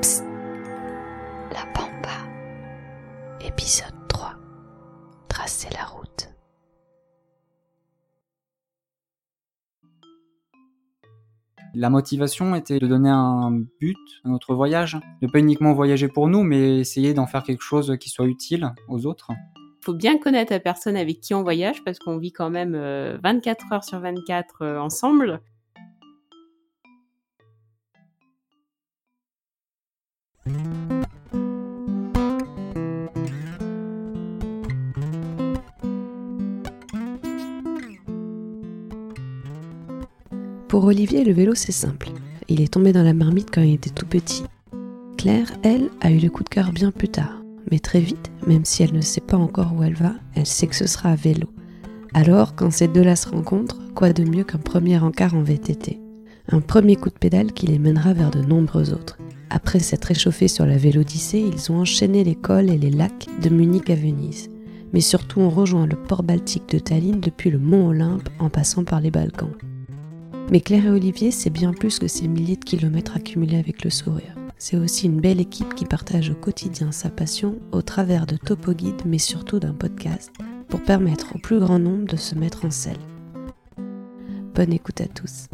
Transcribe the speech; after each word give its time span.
Psst. 0.00 0.24
La 1.52 1.66
Pampa. 1.74 2.26
Épisode 3.40 3.94
3. 4.08 4.34
Tracer 5.28 5.68
la 5.72 5.84
route. 5.84 6.28
La 11.74 11.90
motivation 11.90 12.54
était 12.54 12.78
de 12.78 12.86
donner 12.86 13.10
un 13.10 13.50
but 13.80 13.96
à 14.24 14.28
notre 14.28 14.54
voyage, 14.54 14.98
de 15.22 15.26
pas 15.26 15.38
uniquement 15.38 15.72
voyager 15.72 16.08
pour 16.08 16.28
nous, 16.28 16.42
mais 16.42 16.78
essayer 16.78 17.14
d'en 17.14 17.26
faire 17.26 17.42
quelque 17.42 17.62
chose 17.62 17.96
qui 18.00 18.08
soit 18.08 18.26
utile 18.26 18.72
aux 18.88 19.06
autres. 19.06 19.30
Il 19.82 19.84
faut 19.84 19.94
bien 19.94 20.18
connaître 20.18 20.52
la 20.52 20.60
personne 20.60 20.96
avec 20.96 21.20
qui 21.20 21.34
on 21.34 21.42
voyage 21.42 21.84
parce 21.84 21.98
qu'on 21.98 22.18
vit 22.18 22.32
quand 22.32 22.50
même 22.50 22.72
24 23.22 23.64
euh, 23.70 23.74
heures 23.74 23.84
sur 23.84 24.00
24 24.00 24.62
euh, 24.62 24.78
ensemble. 24.78 25.40
Pour 40.70 40.84
Olivier, 40.84 41.24
le 41.24 41.32
vélo, 41.32 41.56
c'est 41.56 41.72
simple. 41.72 42.10
Il 42.46 42.60
est 42.60 42.72
tombé 42.72 42.92
dans 42.92 43.02
la 43.02 43.12
marmite 43.12 43.48
quand 43.52 43.60
il 43.60 43.74
était 43.74 43.90
tout 43.90 44.06
petit. 44.06 44.44
Claire, 45.18 45.50
elle, 45.64 45.90
a 46.00 46.12
eu 46.12 46.18
le 46.18 46.30
coup 46.30 46.44
de 46.44 46.48
cœur 46.48 46.70
bien 46.70 46.92
plus 46.92 47.08
tard. 47.08 47.42
Mais 47.72 47.80
très 47.80 47.98
vite, 47.98 48.30
même 48.46 48.64
si 48.64 48.84
elle 48.84 48.94
ne 48.94 49.00
sait 49.00 49.20
pas 49.20 49.36
encore 49.36 49.74
où 49.74 49.82
elle 49.82 49.96
va, 49.96 50.12
elle 50.36 50.46
sait 50.46 50.68
que 50.68 50.76
ce 50.76 50.86
sera 50.86 51.10
à 51.10 51.16
vélo. 51.16 51.48
Alors, 52.14 52.54
quand 52.54 52.70
ces 52.70 52.86
deux-là 52.86 53.16
se 53.16 53.28
rencontrent, 53.28 53.80
quoi 53.96 54.12
de 54.12 54.22
mieux 54.22 54.44
qu'un 54.44 54.58
premier 54.58 54.96
encart 55.00 55.34
en 55.34 55.42
VTT 55.42 55.98
Un 56.52 56.60
premier 56.60 56.94
coup 56.94 57.08
de 57.08 57.18
pédale 57.18 57.52
qui 57.52 57.66
les 57.66 57.80
mènera 57.80 58.12
vers 58.12 58.30
de 58.30 58.40
nombreux 58.40 58.92
autres. 58.92 59.18
Après 59.50 59.80
s'être 59.80 60.04
réchauffés 60.04 60.46
sur 60.46 60.66
la 60.66 60.76
Vélodyssée, 60.76 61.40
ils 61.52 61.72
ont 61.72 61.80
enchaîné 61.80 62.22
les 62.22 62.36
cols 62.36 62.70
et 62.70 62.78
les 62.78 62.90
lacs 62.90 63.26
de 63.42 63.48
Munich 63.48 63.90
à 63.90 63.96
Venise. 63.96 64.50
Mais 64.92 65.00
surtout 65.00 65.40
ont 65.40 65.50
rejoint 65.50 65.88
le 65.88 65.96
port 65.96 66.22
baltique 66.22 66.68
de 66.68 66.78
Tallinn 66.78 67.18
depuis 67.18 67.50
le 67.50 67.58
mont 67.58 67.88
Olympe 67.88 68.28
en 68.38 68.50
passant 68.50 68.84
par 68.84 69.00
les 69.00 69.10
Balkans. 69.10 69.50
Mais 70.50 70.60
Claire 70.60 70.86
et 70.86 70.90
Olivier, 70.90 71.30
c'est 71.30 71.48
bien 71.48 71.72
plus 71.72 72.00
que 72.00 72.08
ces 72.08 72.26
milliers 72.26 72.56
de 72.56 72.64
kilomètres 72.64 73.16
accumulés 73.16 73.56
avec 73.56 73.84
le 73.84 73.90
sourire. 73.90 74.34
C'est 74.58 74.76
aussi 74.76 75.06
une 75.06 75.20
belle 75.20 75.40
équipe 75.40 75.76
qui 75.76 75.84
partage 75.84 76.30
au 76.30 76.34
quotidien 76.34 76.90
sa 76.90 77.08
passion 77.08 77.60
au 77.70 77.82
travers 77.82 78.26
de 78.26 78.36
Topo 78.36 78.72
Guide, 78.72 79.02
mais 79.06 79.18
surtout 79.18 79.60
d'un 79.60 79.72
podcast, 79.72 80.32
pour 80.68 80.82
permettre 80.82 81.36
au 81.36 81.38
plus 81.38 81.60
grand 81.60 81.78
nombre 81.78 82.06
de 82.06 82.16
se 82.16 82.34
mettre 82.34 82.64
en 82.64 82.70
selle. 82.72 82.98
Bonne 84.54 84.72
écoute 84.72 85.00
à 85.00 85.06
tous. 85.06 85.46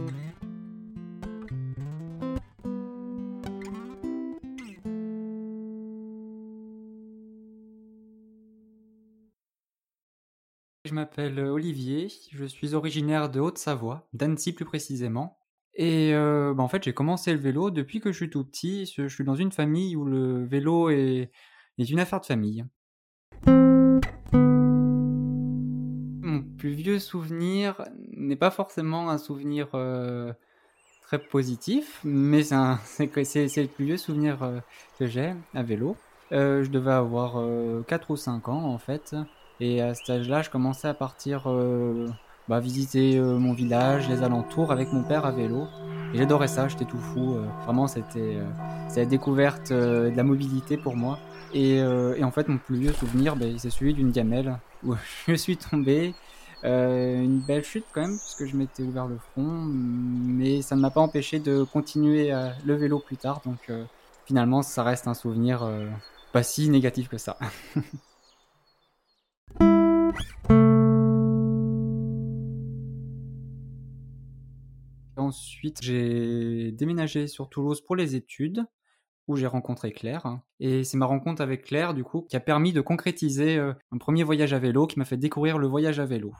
Je 10.87 10.95
m'appelle 10.95 11.41
Olivier, 11.41 12.07
je 12.31 12.45
suis 12.45 12.75
originaire 12.75 13.29
de 13.29 13.41
Haute-Savoie, 13.41 14.07
d'Annecy 14.13 14.53
plus 14.53 14.65
précisément. 14.65 15.37
Et 15.75 16.15
euh, 16.15 16.55
bah, 16.55 16.63
en 16.63 16.69
fait, 16.69 16.85
j'ai 16.85 16.95
commencé 16.95 17.33
le 17.33 17.41
vélo 17.41 17.73
depuis 17.73 17.99
que 17.99 18.13
je 18.13 18.17
suis 18.17 18.31
tout 18.31 18.45
petit. 18.45 18.87
Je 18.97 19.09
suis 19.09 19.25
dans 19.25 19.35
une 19.35 19.51
famille 19.51 19.97
où 19.97 20.05
le 20.05 20.45
vélo 20.45 20.91
est, 20.91 21.33
une 21.77 21.99
affaire 21.99 22.21
de 22.21 22.27
famille. 22.27 22.65
Mon 26.23 26.45
plus 26.57 26.71
vieux 26.71 27.01
souvenir 27.01 27.83
n'est 28.17 28.37
pas 28.37 28.53
forcément 28.53 29.11
un 29.11 29.19
souvenir 29.19 29.71
euh, 29.75 30.33
très 31.03 31.19
positif, 31.19 32.01
mais 32.05 32.45
c'est 32.45 32.55
le 33.01 33.67
plus 33.67 33.87
vieux 33.87 33.97
souvenir 33.97 34.45
euh, 34.45 34.61
que 35.01 35.07
j'ai 35.07 35.35
à 35.53 35.65
vélo. 35.65 35.97
je 36.31 36.69
devais 36.71 36.93
avoir 36.93 37.45
4 37.89 38.11
ou 38.13 38.17
5 38.17 38.49
ans 38.49 38.67
en 38.67 38.79
fait. 38.79 39.17
Et 39.61 39.81
à 39.81 39.95
cet 39.95 40.11
âge-là, 40.11 40.43
je 40.43 40.51
commençais 40.51 40.89
à 40.89 40.95
partir 40.95 41.45
euh, 41.47 42.09
bah, 42.49 42.61
visiter 42.61 43.17
euh, 43.17 43.39
mon 43.39 43.55
village, 43.55 44.09
les 44.09 44.23
alentours 44.23 44.71
avec 44.71 44.93
mon 44.93 45.03
père 45.03 45.25
à 45.25 45.33
vélo. 45.33 45.67
Et 46.13 46.19
j'adorais 46.19 46.49
ça, 46.49 46.69
j'étais 46.69 46.85
tout 46.85 46.99
fou. 46.99 47.35
Euh, 47.35 47.47
vraiment, 47.65 47.87
c'était 47.87 48.39
la 48.95 49.05
découverte 49.05 49.73
de 49.73 50.13
la 50.15 50.23
mobilité 50.23 50.77
pour 50.77 50.97
moi. 50.97 51.19
Et, 51.55 51.83
en 51.83 52.31
fait, 52.31 52.49
mon 52.49 52.59
plus 52.59 52.77
vieux 52.77 52.93
souvenir, 52.93 53.37
bah, 53.37 53.47
c'est 53.57 53.71
celui 53.71 53.95
d'une 53.95 54.11
gamelle 54.11 54.59
où 54.85 54.95
je 55.29 55.35
suis 55.35 55.57
tombé. 55.57 56.15
une 56.63 57.41
belle 57.47 57.65
chute 57.65 57.87
quand 57.93 58.03
même, 58.03 58.19
parce 58.19 58.35
que 58.35 58.47
je 58.47 58.57
m'étais 58.57 58.83
ouvert 58.83 59.07
le 59.07 59.19
front, 59.33 59.43
mais 59.43 60.61
ça 60.61 60.77
ne 60.77 60.81
m'a 60.81 60.91
pas 60.91 61.01
empêché 61.01 61.39
de 61.39 61.63
continuer 61.63 62.31
le 62.65 62.75
vélo 62.75 62.99
plus 62.99 63.17
tard. 63.17 63.41
Donc 63.47 63.73
finalement, 64.27 64.63
ça 64.63 64.83
reste 64.83 65.09
un 65.09 65.15
souvenir 65.15 65.67
pas 66.33 66.43
si 66.43 66.69
négatif 66.69 67.09
que 67.09 67.19
ça. 67.19 67.39
Ensuite, 75.17 75.83
j'ai 75.83 76.73
déménagé 76.73 77.27
sur 77.27 77.49
Toulouse 77.49 77.81
pour 77.81 77.97
les 77.97 78.15
études, 78.15 78.65
où 79.29 79.37
j'ai 79.37 79.47
rencontré 79.47 79.93
Claire. 79.93 80.41
Et 80.61 80.85
c'est 80.85 80.97
ma 80.97 81.07
rencontre 81.07 81.43
avec 81.43 81.65
Claire, 81.65 81.95
du 81.95 82.05
coup, 82.05 82.23
qui 82.23 82.37
a 82.37 82.41
permis 82.41 82.73
de 82.73 82.81
concrétiser 82.81 83.57
euh, 83.57 83.73
un 83.91 83.99
premier 83.99 84.23
voyage 84.23 84.53
à 84.53 84.59
vélo, 84.59 84.87
qui 84.87 84.99
m'a 84.99 85.05
fait 85.05 85.17
découvrir 85.17 85.59
le 85.59 85.67
voyage 85.67 85.99
à 85.99 86.07
vélo. 86.07 86.33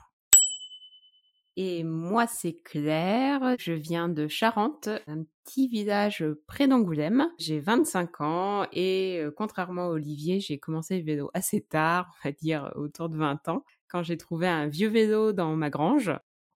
Et 1.59 1.83
moi, 1.83 2.27
c'est 2.27 2.53
Claire. 2.53 3.55
Je 3.57 3.73
viens 3.73 4.09
de 4.09 4.27
Charente, 4.27 4.89
un 5.07 5.23
petit 5.43 5.67
village 5.67 6.23
près 6.45 6.67
d'Angoulême. 6.67 7.29
J'ai 7.39 7.59
25 7.59 8.21
ans 8.21 8.67
et 8.71 9.17
euh, 9.19 9.31
contrairement 9.35 9.85
à 9.85 9.89
Olivier, 9.89 10.39
j'ai 10.39 10.59
commencé 10.59 10.99
le 10.99 11.03
vélo 11.03 11.31
assez 11.33 11.61
tard, 11.61 12.11
on 12.23 12.27
va 12.27 12.31
dire 12.31 12.71
autour 12.75 13.09
de 13.09 13.17
20 13.17 13.47
ans, 13.47 13.63
quand 13.87 14.03
j'ai 14.03 14.17
trouvé 14.17 14.47
un 14.47 14.67
vieux 14.67 14.89
vélo 14.89 15.33
dans 15.33 15.55
ma 15.55 15.71
grange. 15.71 16.11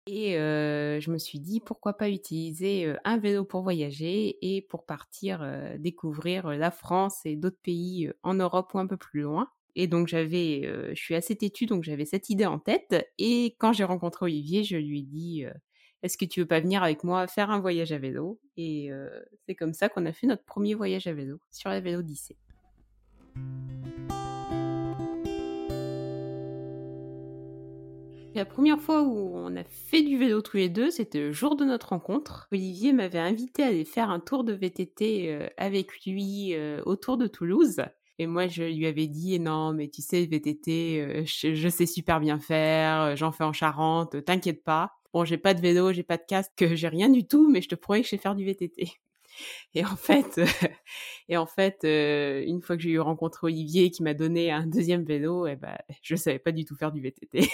Et 0.06 0.38
euh, 0.38 1.00
je 1.00 1.10
me 1.10 1.18
suis 1.18 1.40
dit 1.40 1.62
pourquoi 1.62 1.94
pas 1.94 2.10
utiliser 2.10 2.86
euh, 2.86 2.96
un 3.04 3.18
vélo 3.18 3.44
pour 3.44 3.64
voyager 3.64 4.38
et 4.44 4.62
pour 4.62 4.86
partir 4.86 5.44
découvrir 5.80 6.50
la 6.50 6.70
France 6.70 7.22
et 7.26 7.36
d'autres 7.36 7.62
pays 7.64 8.12
en 8.22 8.36
Europe 8.36 8.72
ou 8.76 8.80
un 8.80 8.86
peu 8.86 8.98
plus 8.98 9.22
loin. 9.22 9.50
Et 9.76 9.88
donc 9.88 10.08
j'avais, 10.08 10.70
je 10.94 11.02
suis 11.02 11.16
assez 11.16 11.36
têtue, 11.36 11.66
donc 11.66 11.84
j'avais 11.84 12.06
cette 12.06 12.30
idée 12.30 12.46
en 12.46 12.60
tête. 12.60 13.10
Et 13.18 13.56
quand 13.58 13.74
j'ai 13.74 13.84
rencontré 13.84 14.26
Olivier, 14.26 14.64
je 14.64 14.78
lui 14.78 15.00
ai 15.00 15.04
dit, 15.04 15.46
est-ce 16.04 16.18
que 16.18 16.26
tu 16.26 16.40
veux 16.42 16.46
pas 16.48 16.60
venir 16.60 16.84
avec 16.84 17.04
moi 17.04 17.28
faire 17.28 17.52
un 17.52 17.60
voyage 17.60 17.92
à 17.92 17.98
vélo? 17.98 18.40
Et 18.58 18.90
c'est 19.46 19.56
comme 19.56 19.74
ça 19.74 19.88
qu'on 19.90 20.06
a 20.06 20.12
fait 20.12 20.28
notre 20.28 20.44
premier 20.44 20.74
voyage 20.74 21.08
à 21.08 21.14
vélo 21.14 21.40
sur 21.52 21.70
la 21.70 21.80
vélo 21.80 22.02
d'Issée. 22.02 22.38
La 28.34 28.46
première 28.46 28.80
fois 28.80 29.04
où 29.04 29.36
on 29.36 29.58
a 29.58 29.64
fait 29.66 30.04
du 30.04 30.18
vélo 30.18 30.42
tous 30.42 30.56
les 30.56 30.70
deux, 30.70 30.90
c'était 30.90 31.20
le 31.20 31.34
jour 31.34 31.58
de 31.58 31.66
notre 31.66 31.90
rencontre. 31.90 32.48
Olivier 32.52 32.94
m'avait 32.94 33.20
invité 33.20 33.62
à 33.62 33.68
aller 33.68 33.84
faire 33.84 34.10
un 34.10 34.22
tour 34.22 34.46
de 34.46 34.54
VTT 34.54 35.50
avec 35.58 36.06
lui 36.06 36.56
autour 36.86 37.18
de 37.18 37.28
Toulouse. 37.28 37.82
Et 38.22 38.28
moi, 38.28 38.48
je 38.48 38.62
lui 38.62 38.86
avais 38.86 39.08
dit, 39.08 39.40
non, 39.40 39.74
mais 39.74 39.90
tu 39.90 40.04
sais, 40.04 40.28
VTT, 40.28 41.02
euh, 41.02 41.24
je, 41.26 41.70
sais 41.70 41.88
super 41.88 42.20
bien 42.20 42.38
faire, 42.38 43.02
euh, 43.02 43.16
j'en 43.16 43.32
fais 43.32 43.44
en 43.44 43.52
Charente, 43.52 44.24
t'inquiète 44.24 44.64
pas. 44.64 44.92
Bon, 45.12 45.26
j'ai 45.26 45.40
pas 45.40 45.56
de 45.56 45.60
vélo, 45.60 45.92
j'ai 45.92 46.04
pas 46.04 46.18
de 46.18 46.24
casque, 46.28 46.52
j'ai 46.76 46.88
rien 46.88 47.10
du 47.10 47.26
tout, 47.26 47.50
mais 47.50 47.64
je 47.64 47.70
te 47.70 47.74
promets 47.74 48.02
que 48.02 48.06
je 48.06 48.12
sais 48.12 48.18
faire 48.20 48.36
du 48.36 48.46
VTT. 48.46 48.92
Et 49.74 49.84
en 49.84 49.96
fait, 49.96 50.40
et 51.30 51.38
en 51.38 51.48
fait, 51.48 51.80
euh, 51.84 52.44
une 52.46 52.62
fois 52.62 52.76
que 52.78 52.84
j'ai 52.84 52.92
eu 52.92 53.00
rencontré 53.00 53.48
Olivier 53.48 53.90
qui 53.90 54.04
m'a 54.04 54.14
donné 54.14 54.52
un 54.52 54.68
deuxième 54.68 55.04
vélo, 55.04 55.48
et 55.48 55.54
eh 55.54 55.56
ben, 55.56 55.78
je 56.04 56.16
savais 56.16 56.38
pas 56.38 56.52
du 56.52 56.64
tout 56.64 56.76
faire 56.76 56.92
du 56.92 57.02
VTT. 57.02 57.50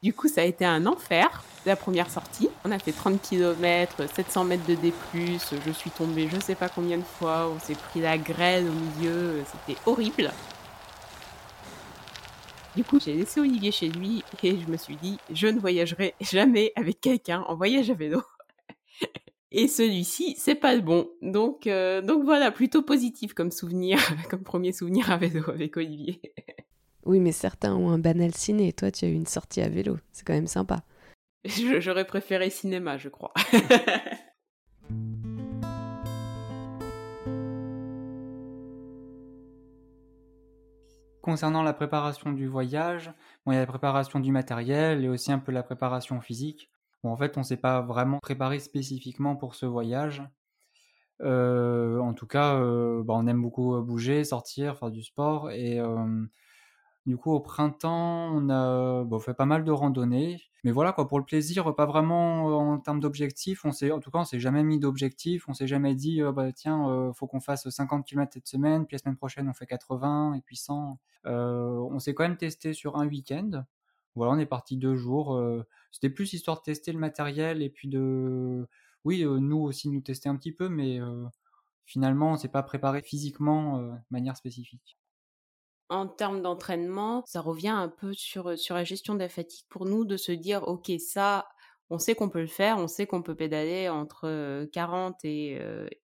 Du 0.00 0.12
coup, 0.12 0.28
ça 0.28 0.42
a 0.42 0.44
été 0.44 0.64
un 0.64 0.86
enfer, 0.86 1.42
la 1.66 1.74
première 1.74 2.08
sortie. 2.08 2.48
On 2.64 2.70
a 2.70 2.78
fait 2.78 2.92
30 2.92 3.20
km, 3.20 4.08
700 4.08 4.44
mètres 4.44 4.66
de 4.66 4.76
D+, 4.76 4.92
je 5.12 5.72
suis 5.72 5.90
tombée 5.90 6.28
je 6.28 6.40
sais 6.40 6.54
pas 6.54 6.68
combien 6.68 6.98
de 6.98 7.02
fois, 7.02 7.48
on 7.48 7.58
s'est 7.58 7.74
pris 7.74 8.00
la 8.00 8.16
grêle 8.16 8.66
au 8.68 8.72
milieu, 8.72 9.42
c'était 9.44 9.78
horrible. 9.86 10.30
Du 12.76 12.84
coup, 12.84 13.00
j'ai 13.00 13.14
laissé 13.14 13.40
Olivier 13.40 13.72
chez 13.72 13.88
lui 13.88 14.22
et 14.44 14.56
je 14.56 14.70
me 14.70 14.76
suis 14.76 14.94
dit, 14.94 15.18
je 15.32 15.48
ne 15.48 15.58
voyagerai 15.58 16.14
jamais 16.20 16.72
avec 16.76 17.00
quelqu'un 17.00 17.42
en 17.48 17.56
voyage 17.56 17.90
à 17.90 17.94
vélo. 17.94 18.22
Et 19.50 19.66
celui-ci, 19.66 20.36
c'est 20.38 20.54
pas 20.54 20.74
le 20.74 20.82
bon. 20.82 21.08
Donc, 21.22 21.66
euh, 21.66 22.02
donc 22.02 22.22
voilà, 22.22 22.52
plutôt 22.52 22.82
positif 22.82 23.32
comme 23.34 23.50
souvenir, 23.50 23.98
comme 24.30 24.44
premier 24.44 24.72
souvenir 24.72 25.10
à 25.10 25.16
vélo 25.16 25.42
avec 25.48 25.76
Olivier. 25.76 26.20
Oui, 27.08 27.18
mais 27.20 27.32
certains 27.32 27.74
ont 27.74 27.88
un 27.88 27.98
banal 27.98 28.34
ciné. 28.34 28.74
Toi, 28.74 28.90
tu 28.90 29.06
as 29.06 29.08
eu 29.08 29.14
une 29.14 29.24
sortie 29.24 29.62
à 29.62 29.70
vélo. 29.70 29.96
C'est 30.12 30.26
quand 30.26 30.34
même 30.34 30.46
sympa. 30.46 30.82
J'aurais 31.78 32.06
préféré 32.06 32.50
cinéma, 32.50 32.98
je 32.98 33.08
crois. 33.08 33.32
Concernant 41.22 41.62
la 41.62 41.72
préparation 41.72 42.32
du 42.32 42.46
voyage, 42.46 43.10
bon, 43.46 43.52
il 43.52 43.54
y 43.54 43.58
a 43.58 43.60
la 43.60 43.66
préparation 43.66 44.20
du 44.20 44.30
matériel 44.30 45.02
et 45.02 45.08
aussi 45.08 45.32
un 45.32 45.38
peu 45.38 45.50
la 45.50 45.62
préparation 45.62 46.20
physique. 46.20 46.70
Bon, 47.02 47.10
en 47.10 47.16
fait, 47.16 47.38
on 47.38 47.40
ne 47.40 47.46
s'est 47.46 47.56
pas 47.56 47.80
vraiment 47.80 48.18
préparé 48.18 48.58
spécifiquement 48.58 49.34
pour 49.34 49.54
ce 49.54 49.64
voyage. 49.64 50.22
en 51.22 52.12
tout 52.14 52.26
cas, 52.26 52.60
bah, 52.60 53.14
on 53.16 53.26
aime 53.26 53.40
beaucoup 53.40 53.80
bouger, 53.80 54.24
sortir, 54.24 54.76
faire 54.76 54.90
du 54.90 55.02
sport 55.02 55.50
et 55.50 55.80
du 57.08 57.16
coup, 57.16 57.32
au 57.32 57.40
printemps, 57.40 58.30
on 58.34 58.50
a 58.50 59.02
bon, 59.02 59.18
fait 59.18 59.32
pas 59.32 59.46
mal 59.46 59.64
de 59.64 59.70
randonnées. 59.72 60.42
Mais 60.62 60.72
voilà, 60.72 60.92
quoi, 60.92 61.08
pour 61.08 61.18
le 61.18 61.24
plaisir, 61.24 61.74
pas 61.74 61.86
vraiment 61.86 62.44
en 62.58 62.78
termes 62.78 63.00
d'objectifs. 63.00 63.64
En 63.64 63.70
tout 63.70 64.10
cas, 64.10 64.18
on 64.18 64.24
s'est 64.24 64.38
jamais 64.38 64.62
mis 64.62 64.78
d'objectifs. 64.78 65.48
On 65.48 65.54
s'est 65.54 65.66
jamais 65.66 65.94
dit, 65.94 66.20
bah, 66.34 66.52
tiens, 66.52 66.86
euh, 66.90 67.12
faut 67.14 67.26
qu'on 67.26 67.40
fasse 67.40 67.66
50 67.66 68.04
km 68.04 68.30
cette 68.34 68.46
semaine, 68.46 68.84
puis 68.84 68.94
la 68.94 68.98
semaine 68.98 69.16
prochaine, 69.16 69.48
on 69.48 69.54
fait 69.54 69.64
80 69.64 70.34
et 70.34 70.42
puis 70.42 70.56
100. 70.56 70.98
on 71.24 71.98
s'est 71.98 72.12
quand 72.12 72.24
même 72.24 72.36
testé 72.36 72.74
sur 72.74 72.96
un 72.96 73.08
week-end. 73.08 73.64
Voilà, 74.14 74.34
on 74.34 74.38
est 74.38 74.46
parti 74.46 74.76
deux 74.76 74.96
jours. 74.96 75.40
c'était 75.90 76.10
plus 76.10 76.34
histoire 76.34 76.58
de 76.58 76.62
tester 76.64 76.92
le 76.92 76.98
matériel 76.98 77.62
et 77.62 77.70
puis 77.70 77.88
de, 77.88 78.68
oui, 79.06 79.24
nous 79.24 79.60
aussi 79.60 79.88
nous 79.88 80.02
tester 80.02 80.28
un 80.28 80.36
petit 80.36 80.52
peu, 80.52 80.68
mais 80.68 81.00
finalement, 81.86 82.32
on 82.32 82.36
s'est 82.36 82.48
pas 82.48 82.62
préparé 82.62 83.00
physiquement 83.00 83.78
de 83.78 83.92
manière 84.10 84.36
spécifique 84.36 84.98
en 85.88 86.06
termes 86.06 86.42
d'entraînement, 86.42 87.22
ça 87.26 87.40
revient 87.40 87.68
un 87.68 87.88
peu 87.88 88.12
sur, 88.14 88.58
sur 88.58 88.74
la 88.74 88.84
gestion 88.84 89.14
de 89.14 89.20
la 89.20 89.28
fatigue 89.28 89.66
pour 89.68 89.86
nous, 89.86 90.04
de 90.04 90.16
se 90.16 90.32
dire, 90.32 90.66
OK, 90.68 90.90
ça, 90.98 91.48
on 91.90 91.98
sait 91.98 92.14
qu'on 92.14 92.28
peut 92.28 92.40
le 92.40 92.46
faire, 92.46 92.78
on 92.78 92.88
sait 92.88 93.06
qu'on 93.06 93.22
peut 93.22 93.34
pédaler 93.34 93.88
entre 93.88 94.66
40 94.72 95.24
et, 95.24 95.58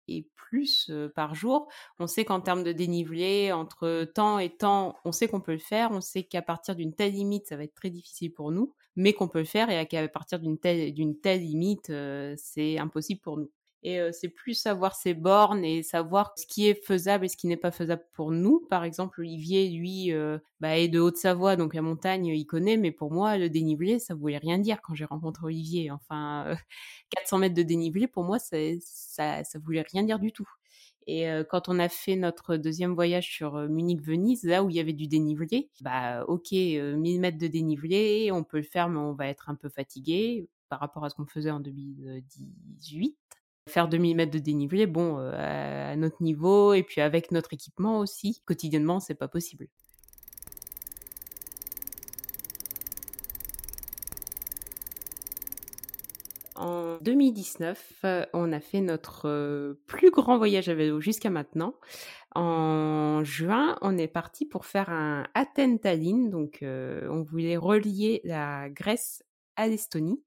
et 0.08 0.28
plus 0.36 0.92
par 1.16 1.36
jour. 1.36 1.68
On 2.00 2.08
sait 2.08 2.26
qu'en 2.26 2.42
termes 2.42 2.64
de 2.64 2.72
dénivelé, 2.72 3.52
entre 3.52 4.06
temps 4.06 4.40
et 4.40 4.50
temps, 4.50 4.96
on 5.04 5.12
sait 5.12 5.28
qu'on 5.28 5.42
peut 5.42 5.54
le 5.54 5.58
faire. 5.58 5.92
On 5.92 6.02
sait 6.02 6.24
qu'à 6.24 6.42
partir 6.42 6.76
d'une 6.76 6.94
telle 6.94 7.14
limite, 7.14 7.48
ça 7.48 7.58
va 7.58 7.64
être 7.64 7.76
très 7.76 7.90
difficile 7.90 8.34
pour 8.34 8.52
nous, 8.52 8.74
mais 8.96 9.14
qu'on 9.14 9.28
peut 9.28 9.40
le 9.40 9.46
faire 9.46 9.70
et 9.70 9.86
qu'à 9.88 10.08
partir 10.08 10.40
d'une 10.40 10.58
telle, 10.58 10.94
d'une 10.94 11.20
telle 11.20 11.42
limite, 11.42 11.92
c'est 12.38 12.78
impossible 12.78 13.22
pour 13.22 13.38
nous 13.38 13.52
et 13.88 14.12
c'est 14.12 14.30
plus 14.30 14.56
savoir 14.56 14.96
ses 14.96 15.14
bornes 15.14 15.64
et 15.64 15.84
savoir 15.84 16.34
ce 16.38 16.48
qui 16.48 16.68
est 16.68 16.74
faisable 16.74 17.26
et 17.26 17.28
ce 17.28 17.38
qui 17.38 17.46
n'est 17.46 17.56
pas 17.56 17.70
faisable 17.70 18.04
pour 18.14 18.32
nous. 18.32 18.66
Par 18.68 18.84
exemple, 18.84 19.22
Olivier, 19.22 19.70
lui, 19.70 20.12
bah, 20.60 20.76
est 20.80 20.88
de 20.88 21.00
Haute-Savoie, 21.00 21.56
donc 21.56 21.76
la 21.76 21.84
montagne, 21.84 22.26
il 22.26 22.46
connaît, 22.48 22.78
mais 22.78 22.92
pour 22.92 23.12
moi, 23.12 23.38
le 23.38 23.48
dénivelé, 23.48 24.00
ça 24.00 24.16
voulait 24.16 24.40
rien 24.40 24.58
dire 24.58 24.82
quand 24.82 24.96
j'ai 24.96 25.06
rencontré 25.06 25.46
Olivier. 25.46 25.92
Enfin, 25.92 26.56
400 27.12 27.38
mètres 27.38 27.54
de 27.54 27.62
dénivelé, 27.62 28.08
pour 28.08 28.24
moi, 28.24 28.40
ça, 28.40 28.58
ça, 28.80 29.60
voulait 29.60 29.86
rien 29.94 30.02
dire 30.02 30.18
du 30.18 30.32
tout. 30.32 30.50
Et 31.06 31.28
quand 31.52 31.70
on 31.70 31.78
a 31.78 31.88
fait 31.88 32.16
notre 32.16 32.58
deuxième 32.58 32.96
voyage 32.96 33.32
sur 33.32 33.54
Munich-Venise, 33.70 34.46
là 34.46 34.64
où 34.64 34.72
il 34.72 34.78
y 34.78 34.80
avait 34.80 34.94
du 34.94 35.08
dénivelé, 35.08 35.70
bah 35.82 36.26
ok, 36.28 36.52
1000 36.52 37.20
mètres 37.20 37.38
de 37.38 37.46
dénivelé, 37.46 38.32
on 38.32 38.44
peut 38.44 38.58
le 38.58 38.64
faire, 38.64 38.90
mais 38.90 38.98
on 38.98 39.14
va 39.14 39.28
être 39.28 39.50
un 39.50 39.56
peu 39.56 39.70
fatigué 39.70 40.48
par 40.70 40.80
rapport 40.80 41.06
à 41.06 41.10
ce 41.12 41.16
qu'on 41.16 41.28
faisait 41.28 41.52
en 41.52 41.60
2018. 41.60 43.16
Faire 43.68 43.88
2000 43.88 44.16
mètres 44.16 44.32
de 44.32 44.38
dénivelé, 44.38 44.86
bon, 44.86 45.18
euh, 45.18 45.92
à 45.92 45.96
notre 45.96 46.22
niveau 46.22 46.76
et 46.76 46.84
puis 46.84 47.02
avec 47.02 47.32
notre 47.32 47.52
équipement 47.52 47.98
aussi, 47.98 48.44
quotidiennement, 48.46 49.00
c'est 49.00 49.16
pas 49.16 49.28
possible. 49.28 49.68
En 56.54 56.98
2019, 57.02 57.94
euh, 58.06 58.26
on 58.34 58.54
a 58.54 58.60
fait 58.60 58.82
notre 58.82 59.28
euh, 59.28 59.82
plus 59.88 60.12
grand 60.12 60.38
voyage 60.38 60.70
à 60.70 60.76
vélo 60.76 61.02
jusqu'à 61.02 61.32
maintenant. 61.32 61.74
En 62.36 63.24
juin, 63.24 63.80
on 63.82 63.98
est 63.98 64.08
parti 64.08 64.46
pour 64.46 64.68
faire 64.68 64.92
un 64.92 65.26
Athènes-Tallinn. 65.34 66.30
Donc, 66.30 66.60
on 66.62 67.24
voulait 67.24 67.58
relier 67.58 68.22
la 68.26 68.70
Grèce 68.70 69.24
à 69.56 69.68
l'Estonie. 69.68 70.22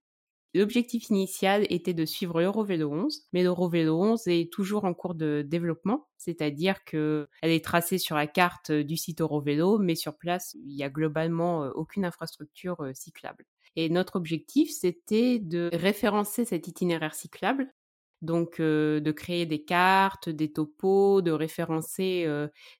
L'objectif 0.54 1.10
initial 1.10 1.66
était 1.68 1.92
de 1.92 2.06
suivre 2.06 2.40
l'Eurovélo 2.40 2.90
11, 2.90 3.26
mais 3.32 3.42
l'Eurovélo 3.42 4.00
11 4.00 4.28
est 4.28 4.52
toujours 4.52 4.84
en 4.84 4.94
cours 4.94 5.14
de 5.14 5.44
développement, 5.46 6.08
c'est-à-dire 6.16 6.84
qu'elle 6.84 7.26
est 7.42 7.64
tracée 7.64 7.98
sur 7.98 8.16
la 8.16 8.26
carte 8.26 8.72
du 8.72 8.96
site 8.96 9.20
Eurovélo, 9.20 9.78
mais 9.78 9.94
sur 9.94 10.16
place, 10.16 10.54
il 10.54 10.74
n'y 10.74 10.82
a 10.82 10.90
globalement 10.90 11.64
euh, 11.64 11.70
aucune 11.74 12.04
infrastructure 12.06 12.80
euh, 12.80 12.92
cyclable. 12.94 13.44
Et 13.76 13.90
notre 13.90 14.16
objectif, 14.16 14.70
c'était 14.70 15.38
de 15.38 15.68
référencer 15.72 16.44
cet 16.44 16.66
itinéraire 16.66 17.14
cyclable 17.14 17.70
donc 18.22 18.60
de 18.60 19.12
créer 19.12 19.46
des 19.46 19.64
cartes, 19.64 20.28
des 20.28 20.52
topos, 20.52 21.22
de 21.22 21.30
référencer 21.30 22.26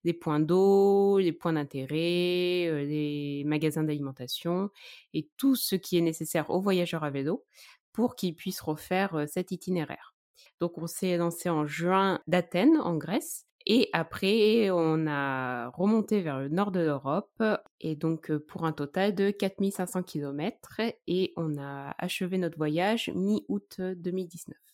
les 0.05 0.13
points 0.13 0.41
d'eau, 0.41 1.19
les 1.19 1.33
points 1.33 1.53
d'intérêt, 1.53 2.85
les 2.85 3.43
magasins 3.47 3.85
d'alimentation 3.85 4.71
et 5.15 5.29
tout 5.37 5.55
ce 5.57 5.77
qui 5.77 5.97
est 5.99 6.03
nécessaire 6.03 6.51
aux 6.51 6.61
voyageurs 6.61 7.05
à 7.05 7.11
vélo 7.11 7.45
pour 7.93 8.17
qu'ils 8.17 8.35
puissent 8.35 8.61
refaire 8.61 9.25
cet 9.29 9.53
itinéraire. 9.53 10.15
Donc 10.61 10.79
on 10.79 10.87
s'est 10.87 11.17
lancé 11.17 11.49
en 11.49 11.67
juin 11.67 12.21
d'Athènes 12.27 12.79
en 12.79 12.97
Grèce 12.97 13.49
et 13.71 13.91
après, 13.93 14.71
on 14.71 15.07
a 15.07 15.69
remonté 15.69 16.23
vers 16.23 16.39
le 16.41 16.49
nord 16.49 16.73
de 16.73 16.81
l'Europe, 16.81 17.43
et 17.81 17.97
donc 17.97 18.35
pour 18.35 18.65
un 18.65 18.73
total 18.73 19.15
de 19.15 19.31
4500 19.31 20.05
km, 20.05 20.81
et 21.07 21.35
on 21.37 21.59
a 21.59 21.95
achevé 21.99 22.39
notre 22.39 22.57
voyage 22.57 23.11
mi-août 23.15 23.79
2019. 23.79 24.68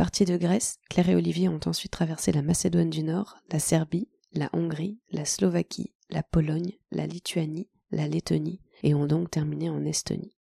Partis 0.00 0.24
de 0.24 0.38
Grèce, 0.38 0.78
Claire 0.88 1.10
et 1.10 1.14
Olivier 1.14 1.50
ont 1.50 1.60
ensuite 1.66 1.92
traversé 1.92 2.32
la 2.32 2.40
Macédoine 2.40 2.88
du 2.88 3.02
Nord, 3.02 3.36
la 3.52 3.58
Serbie, 3.58 4.08
la 4.32 4.48
Hongrie, 4.54 4.98
la 5.12 5.26
Slovaquie, 5.26 5.92
la 6.08 6.22
Pologne, 6.22 6.72
la 6.90 7.06
Lituanie, 7.06 7.68
la 7.90 8.08
Lettonie 8.08 8.62
et 8.82 8.94
ont 8.94 9.04
donc 9.04 9.30
terminé 9.30 9.68
en 9.68 9.84
Estonie. 9.84 10.38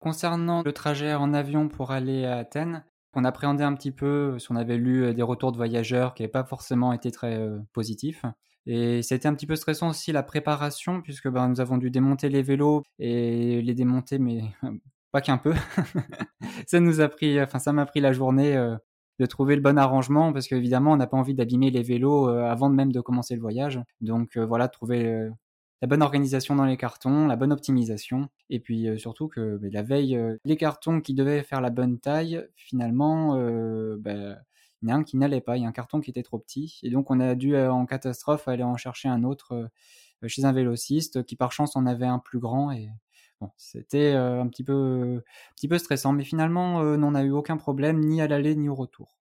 Concernant 0.00 0.64
le 0.64 0.72
trajet 0.72 1.14
en 1.14 1.32
avion 1.32 1.68
pour 1.68 1.92
aller 1.92 2.24
à 2.24 2.38
Athènes, 2.38 2.84
on 3.14 3.22
appréhendait 3.22 3.62
un 3.62 3.74
petit 3.74 3.92
peu 3.92 4.36
si 4.40 4.50
on 4.50 4.56
avait 4.56 4.78
lu 4.78 5.04
euh, 5.04 5.14
des 5.14 5.22
retours 5.22 5.52
de 5.52 5.58
voyageurs 5.58 6.12
qui 6.12 6.24
n'avaient 6.24 6.32
pas 6.32 6.42
forcément 6.42 6.92
été 6.92 7.12
très 7.12 7.36
euh, 7.36 7.60
positifs. 7.72 8.24
Et 8.66 9.00
c'était 9.02 9.28
un 9.28 9.34
petit 9.36 9.46
peu 9.46 9.54
stressant 9.54 9.90
aussi 9.90 10.10
la 10.10 10.24
préparation, 10.24 11.02
puisque 11.02 11.28
ben, 11.28 11.48
nous 11.48 11.60
avons 11.60 11.78
dû 11.78 11.92
démonter 11.92 12.28
les 12.28 12.42
vélos 12.42 12.82
et 12.98 13.62
les 13.62 13.74
démonter, 13.74 14.18
mais 14.18 14.40
qu'un 15.20 15.38
peu. 15.38 15.54
ça 16.66 16.80
nous 16.80 17.00
a 17.00 17.08
pris, 17.08 17.40
enfin 17.40 17.58
ça 17.58 17.72
m'a 17.72 17.86
pris 17.86 18.00
la 18.00 18.12
journée 18.12 18.56
euh, 18.56 18.76
de 19.18 19.26
trouver 19.26 19.56
le 19.56 19.62
bon 19.62 19.78
arrangement 19.78 20.32
parce 20.32 20.46
qu'évidemment 20.48 20.92
on 20.92 20.96
n'a 20.96 21.06
pas 21.06 21.16
envie 21.16 21.34
d'abîmer 21.34 21.70
les 21.70 21.82
vélos 21.82 22.28
euh, 22.28 22.44
avant 22.44 22.68
même 22.68 22.92
de 22.92 23.00
commencer 23.00 23.34
le 23.34 23.40
voyage. 23.40 23.80
Donc 24.00 24.36
euh, 24.36 24.44
voilà, 24.44 24.68
trouver 24.68 25.28
la 25.82 25.88
bonne 25.88 26.02
organisation 26.02 26.56
dans 26.56 26.64
les 26.64 26.76
cartons, 26.76 27.26
la 27.26 27.36
bonne 27.36 27.52
optimisation, 27.52 28.28
et 28.48 28.60
puis 28.60 28.88
surtout 28.98 29.28
que 29.28 29.58
bah, 29.58 29.68
la 29.70 29.82
veille, 29.82 30.18
les 30.44 30.56
cartons 30.56 31.00
qui 31.00 31.12
devaient 31.14 31.42
faire 31.42 31.60
la 31.60 31.70
bonne 31.70 31.98
taille, 31.98 32.42
finalement, 32.54 33.34
bah, 33.98 34.38
il 34.82 34.88
y 34.88 34.92
en 34.92 34.94
a 34.94 34.98
un 34.98 35.04
qui 35.04 35.18
n'allait 35.18 35.42
pas, 35.42 35.58
il 35.58 35.64
y 35.64 35.66
a 35.66 35.68
un 35.68 35.72
carton 35.72 36.00
qui 36.00 36.10
était 36.10 36.22
trop 36.22 36.38
petit, 36.38 36.80
et 36.82 36.88
donc 36.88 37.10
on 37.10 37.20
a 37.20 37.34
dû 37.34 37.54
en 37.58 37.84
catastrophe 37.84 38.48
aller 38.48 38.62
en 38.62 38.78
chercher 38.78 39.08
un 39.08 39.22
autre 39.22 39.68
chez 40.26 40.44
un 40.46 40.52
vélociste 40.52 41.24
qui 41.24 41.36
par 41.36 41.52
chance 41.52 41.76
en 41.76 41.84
avait 41.86 42.06
un 42.06 42.18
plus 42.18 42.38
grand 42.38 42.72
et 42.72 42.88
Bon, 43.40 43.50
c'était 43.56 44.12
un 44.12 44.48
petit 44.48 44.64
peu, 44.64 45.22
un 45.24 45.54
petit 45.54 45.68
peu 45.68 45.78
stressant, 45.78 46.12
mais 46.12 46.24
finalement, 46.24 46.76
on 46.76 46.96
n'en 46.96 47.14
a 47.14 47.22
eu 47.22 47.32
aucun 47.32 47.56
problème, 47.56 48.00
ni 48.00 48.22
à 48.22 48.28
l'aller 48.28 48.54
ni 48.54 48.68
au 48.68 48.74
retour. 48.74 49.18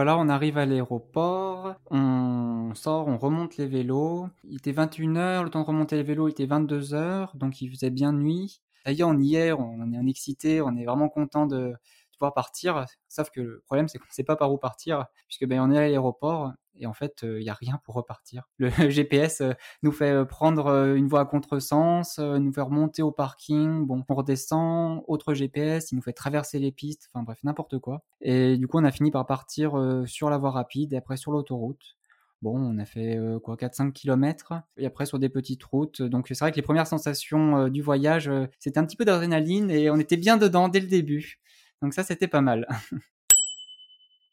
Voilà, 0.00 0.16
on 0.16 0.30
arrive 0.30 0.56
à 0.56 0.64
l'aéroport, 0.64 1.74
on 1.90 2.72
sort, 2.74 3.06
on 3.06 3.18
remonte 3.18 3.58
les 3.58 3.66
vélos. 3.66 4.28
Il 4.44 4.56
était 4.56 4.72
21h, 4.72 5.44
le 5.44 5.50
temps 5.50 5.60
de 5.60 5.66
remonter 5.66 5.96
les 5.96 6.02
vélos 6.02 6.28
était 6.28 6.46
22h, 6.46 7.36
donc 7.36 7.60
il 7.60 7.68
faisait 7.70 7.90
bien 7.90 8.10
nuit. 8.14 8.62
D'ailleurs, 8.86 9.10
on 9.10 9.18
y 9.18 9.36
est, 9.36 9.52
on 9.52 9.92
est 9.92 10.08
excité, 10.08 10.62
on 10.62 10.74
est 10.74 10.86
vraiment 10.86 11.10
content 11.10 11.44
de, 11.44 11.74
pouvoir 12.20 12.34
partir. 12.34 12.84
Sauf 13.08 13.30
que 13.30 13.40
le 13.40 13.62
problème, 13.64 13.88
c'est 13.88 13.98
qu'on 13.98 14.06
ne 14.06 14.12
sait 14.12 14.24
pas 14.24 14.36
par 14.36 14.52
où 14.52 14.58
partir, 14.58 15.06
puisque 15.26 15.46
ben, 15.46 15.60
on 15.60 15.72
est 15.72 15.78
à 15.78 15.80
l'aéroport 15.80 16.52
et 16.78 16.86
en 16.86 16.92
fait, 16.94 17.20
il 17.22 17.40
n'y 17.40 17.50
a 17.50 17.54
rien 17.54 17.80
pour 17.84 17.94
repartir. 17.94 18.48
Le 18.58 18.70
GPS 18.90 19.42
nous 19.82 19.92
fait 19.92 20.24
prendre 20.26 20.94
une 20.94 21.08
voie 21.08 21.20
à 21.20 21.24
contresens, 21.24 22.18
nous 22.18 22.52
fait 22.52 22.60
remonter 22.60 23.02
au 23.02 23.10
parking, 23.10 23.86
bon, 23.86 24.04
on 24.08 24.14
redescend, 24.14 25.02
autre 25.06 25.34
GPS, 25.34 25.92
il 25.92 25.96
nous 25.96 26.02
fait 26.02 26.12
traverser 26.12 26.58
les 26.58 26.72
pistes, 26.72 27.08
enfin 27.12 27.22
bref, 27.22 27.38
n'importe 27.42 27.78
quoi. 27.78 28.02
Et 28.20 28.56
du 28.56 28.68
coup, 28.68 28.78
on 28.78 28.84
a 28.84 28.92
fini 28.92 29.10
par 29.10 29.26
partir 29.26 29.72
sur 30.06 30.30
la 30.30 30.38
voie 30.38 30.50
rapide 30.50 30.92
et 30.92 30.96
après 30.96 31.16
sur 31.16 31.32
l'autoroute. 31.32 31.96
Bon, 32.42 32.58
on 32.58 32.78
a 32.78 32.86
fait 32.86 33.18
quoi 33.42 33.56
4-5 33.56 33.92
km 33.92 34.54
et 34.78 34.86
après 34.86 35.04
sur 35.04 35.18
des 35.18 35.28
petites 35.28 35.62
routes. 35.62 36.00
Donc 36.00 36.28
c'est 36.28 36.38
vrai 36.38 36.50
que 36.50 36.56
les 36.56 36.62
premières 36.62 36.86
sensations 36.86 37.68
du 37.68 37.82
voyage, 37.82 38.30
c'était 38.58 38.78
un 38.78 38.86
petit 38.86 38.96
peu 38.96 39.04
d'adrénaline 39.04 39.70
et 39.70 39.90
on 39.90 39.96
était 39.96 40.16
bien 40.16 40.38
dedans 40.38 40.68
dès 40.68 40.80
le 40.80 40.86
début. 40.86 41.40
Donc 41.82 41.94
ça, 41.94 42.02
c'était 42.02 42.28
pas 42.28 42.40
mal. 42.40 42.66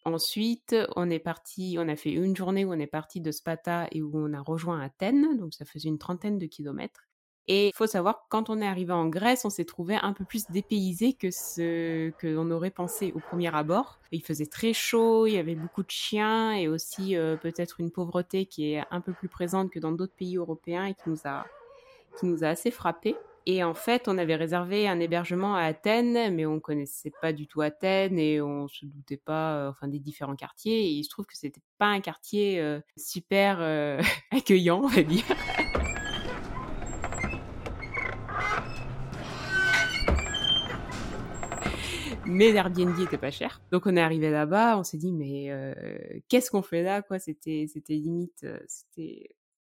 Ensuite, 0.05 0.73
on 0.95 1.09
est 1.09 1.19
parti, 1.19 1.75
on 1.77 1.89
a 1.89 1.97
fait 1.97 2.11
une 2.11 2.35
journée 2.35 2.63
où 2.63 2.71
on 2.71 2.79
est 2.79 2.87
parti 2.87 3.19
de 3.19 3.31
Spata 3.31 3.87
et 3.91 4.01
où 4.01 4.11
on 4.13 4.33
a 4.33 4.39
rejoint 4.39 4.79
Athènes, 4.79 5.37
donc 5.37 5.53
ça 5.53 5.65
faisait 5.65 5.89
une 5.89 5.97
trentaine 5.97 6.37
de 6.37 6.45
kilomètres. 6.45 7.07
Et 7.49 7.67
il 7.67 7.73
faut 7.73 7.87
savoir 7.87 8.19
que 8.19 8.25
quand 8.29 8.49
on 8.49 8.61
est 8.61 8.67
arrivé 8.67 8.91
en 8.91 9.07
Grèce, 9.07 9.45
on 9.45 9.49
s'est 9.49 9.65
trouvé 9.65 9.95
un 9.95 10.11
peu 10.11 10.25
plus 10.25 10.47
dépaysé 10.49 11.13
que 11.13 11.31
ce 11.31 12.09
que 12.11 12.27
l'on 12.27 12.51
aurait 12.51 12.71
pensé 12.71 13.13
au 13.15 13.19
premier 13.19 13.53
abord. 13.55 13.99
Il 14.11 14.21
faisait 14.21 14.45
très 14.45 14.73
chaud, 14.73 15.27
il 15.27 15.33
y 15.33 15.37
avait 15.37 15.55
beaucoup 15.55 15.83
de 15.83 15.91
chiens 15.91 16.53
et 16.53 16.67
aussi 16.67 17.15
euh, 17.15 17.37
peut-être 17.37 17.79
une 17.79 17.91
pauvreté 17.91 18.45
qui 18.45 18.73
est 18.73 18.83
un 18.91 18.99
peu 18.99 19.13
plus 19.13 19.29
présente 19.29 19.71
que 19.71 19.79
dans 19.79 19.93
d'autres 19.93 20.15
pays 20.15 20.35
européens 20.35 20.85
et 20.85 20.93
qui 20.93 21.09
nous 21.09 21.19
a, 21.23 21.45
qui 22.19 22.25
nous 22.25 22.43
a 22.43 22.47
assez 22.47 22.71
frappé. 22.71 23.15
Et 23.49 23.63
en 23.63 23.73
fait, 23.73 24.09
on 24.09 24.17
avait 24.17 24.35
réservé 24.35 24.89
un 24.89 24.99
hébergement 24.99 25.55
à 25.55 25.61
Athènes, 25.61 26.35
mais 26.35 26.45
on 26.45 26.59
connaissait 26.59 27.13
pas 27.21 27.31
du 27.31 27.47
tout 27.47 27.61
Athènes 27.61 28.19
et 28.19 28.41
on 28.41 28.67
se 28.67 28.85
doutait 28.85 29.15
pas, 29.15 29.55
euh, 29.55 29.69
enfin, 29.69 29.87
des 29.87 29.99
différents 29.99 30.35
quartiers. 30.35 30.81
Et 30.81 30.89
il 30.89 31.03
se 31.05 31.09
trouve 31.09 31.25
que 31.25 31.37
c'était 31.37 31.61
pas 31.77 31.85
un 31.85 32.01
quartier 32.01 32.59
euh, 32.59 32.81
super 32.97 33.61
accueillant, 34.31 34.81
on 34.83 34.87
va 34.87 35.01
dire. 35.01 35.23
mais 42.27 42.53
Airbnb 42.53 42.99
était 42.99 43.17
pas 43.17 43.31
cher. 43.31 43.61
Donc 43.71 43.85
on 43.85 43.95
est 43.95 44.01
arrivé 44.01 44.29
là-bas, 44.29 44.77
on 44.77 44.83
s'est 44.83 44.97
dit 44.97 45.11
mais 45.11 45.49
euh, 45.49 45.73
qu'est-ce 46.27 46.51
qu'on 46.51 46.61
fait 46.61 46.83
là 46.83 47.01
quoi? 47.01 47.19
C'était 47.19 47.67
c'était 47.71 47.93
limite 47.93 48.43
euh, 48.43 48.59
c'était 48.67 49.29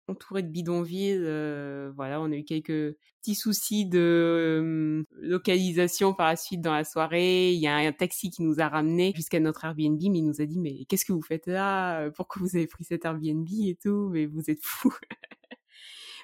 entouré 0.07 0.43
de 0.43 0.49
bidonvilles. 0.49 1.21
Euh, 1.21 1.91
voilà, 1.95 2.21
on 2.21 2.31
a 2.31 2.35
eu 2.35 2.43
quelques 2.43 2.95
petits 3.21 3.35
soucis 3.35 3.85
de 3.85 5.05
localisation 5.21 6.13
par 6.13 6.27
la 6.27 6.35
suite 6.35 6.61
dans 6.61 6.73
la 6.73 6.83
soirée. 6.83 7.53
Il 7.53 7.59
y 7.59 7.67
a 7.67 7.75
un 7.75 7.91
taxi 7.91 8.29
qui 8.29 8.43
nous 8.43 8.59
a 8.59 8.67
ramené 8.67 9.13
jusqu'à 9.15 9.39
notre 9.39 9.65
Airbnb, 9.65 9.99
mais 10.01 10.19
il 10.19 10.25
nous 10.25 10.41
a 10.41 10.45
dit 10.45 10.59
mais 10.59 10.85
qu'est-ce 10.85 11.05
que 11.05 11.13
vous 11.13 11.21
faites 11.21 11.47
là? 11.47 12.09
Pourquoi 12.11 12.41
vous 12.41 12.55
avez 12.55 12.67
pris 12.67 12.83
cet 12.83 13.05
Airbnb 13.05 13.47
et 13.65 13.77
tout? 13.81 14.09
Mais 14.11 14.25
vous 14.25 14.49
êtes 14.49 14.63
fous 14.63 14.95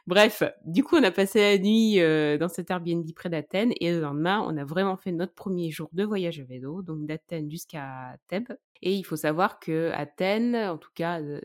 Bref, 0.05 0.43
du 0.65 0.83
coup, 0.83 0.97
on 0.97 1.03
a 1.03 1.11
passé 1.11 1.39
la 1.39 1.57
nuit 1.57 2.01
euh, 2.01 2.37
dans 2.37 2.49
cet 2.49 2.69
Airbnb 2.71 3.09
près 3.15 3.29
d'Athènes 3.29 3.71
et 3.79 3.91
le 3.93 4.01
lendemain, 4.01 4.45
on 4.45 4.57
a 4.57 4.65
vraiment 4.65 4.97
fait 4.97 5.13
notre 5.13 5.33
premier 5.33 5.71
jour 5.71 5.89
de 5.93 6.03
voyage 6.03 6.41
à 6.41 6.43
vélo, 6.43 6.81
donc 6.81 7.05
d'Athènes 7.05 7.49
jusqu'à 7.49 8.17
Thèbes. 8.27 8.53
Et 8.81 8.93
il 8.95 9.03
faut 9.03 9.15
savoir 9.15 9.59
que 9.59 9.91
Athènes, 9.93 10.57
en 10.57 10.77
tout 10.77 10.89
cas, 10.93 11.21
euh, 11.21 11.39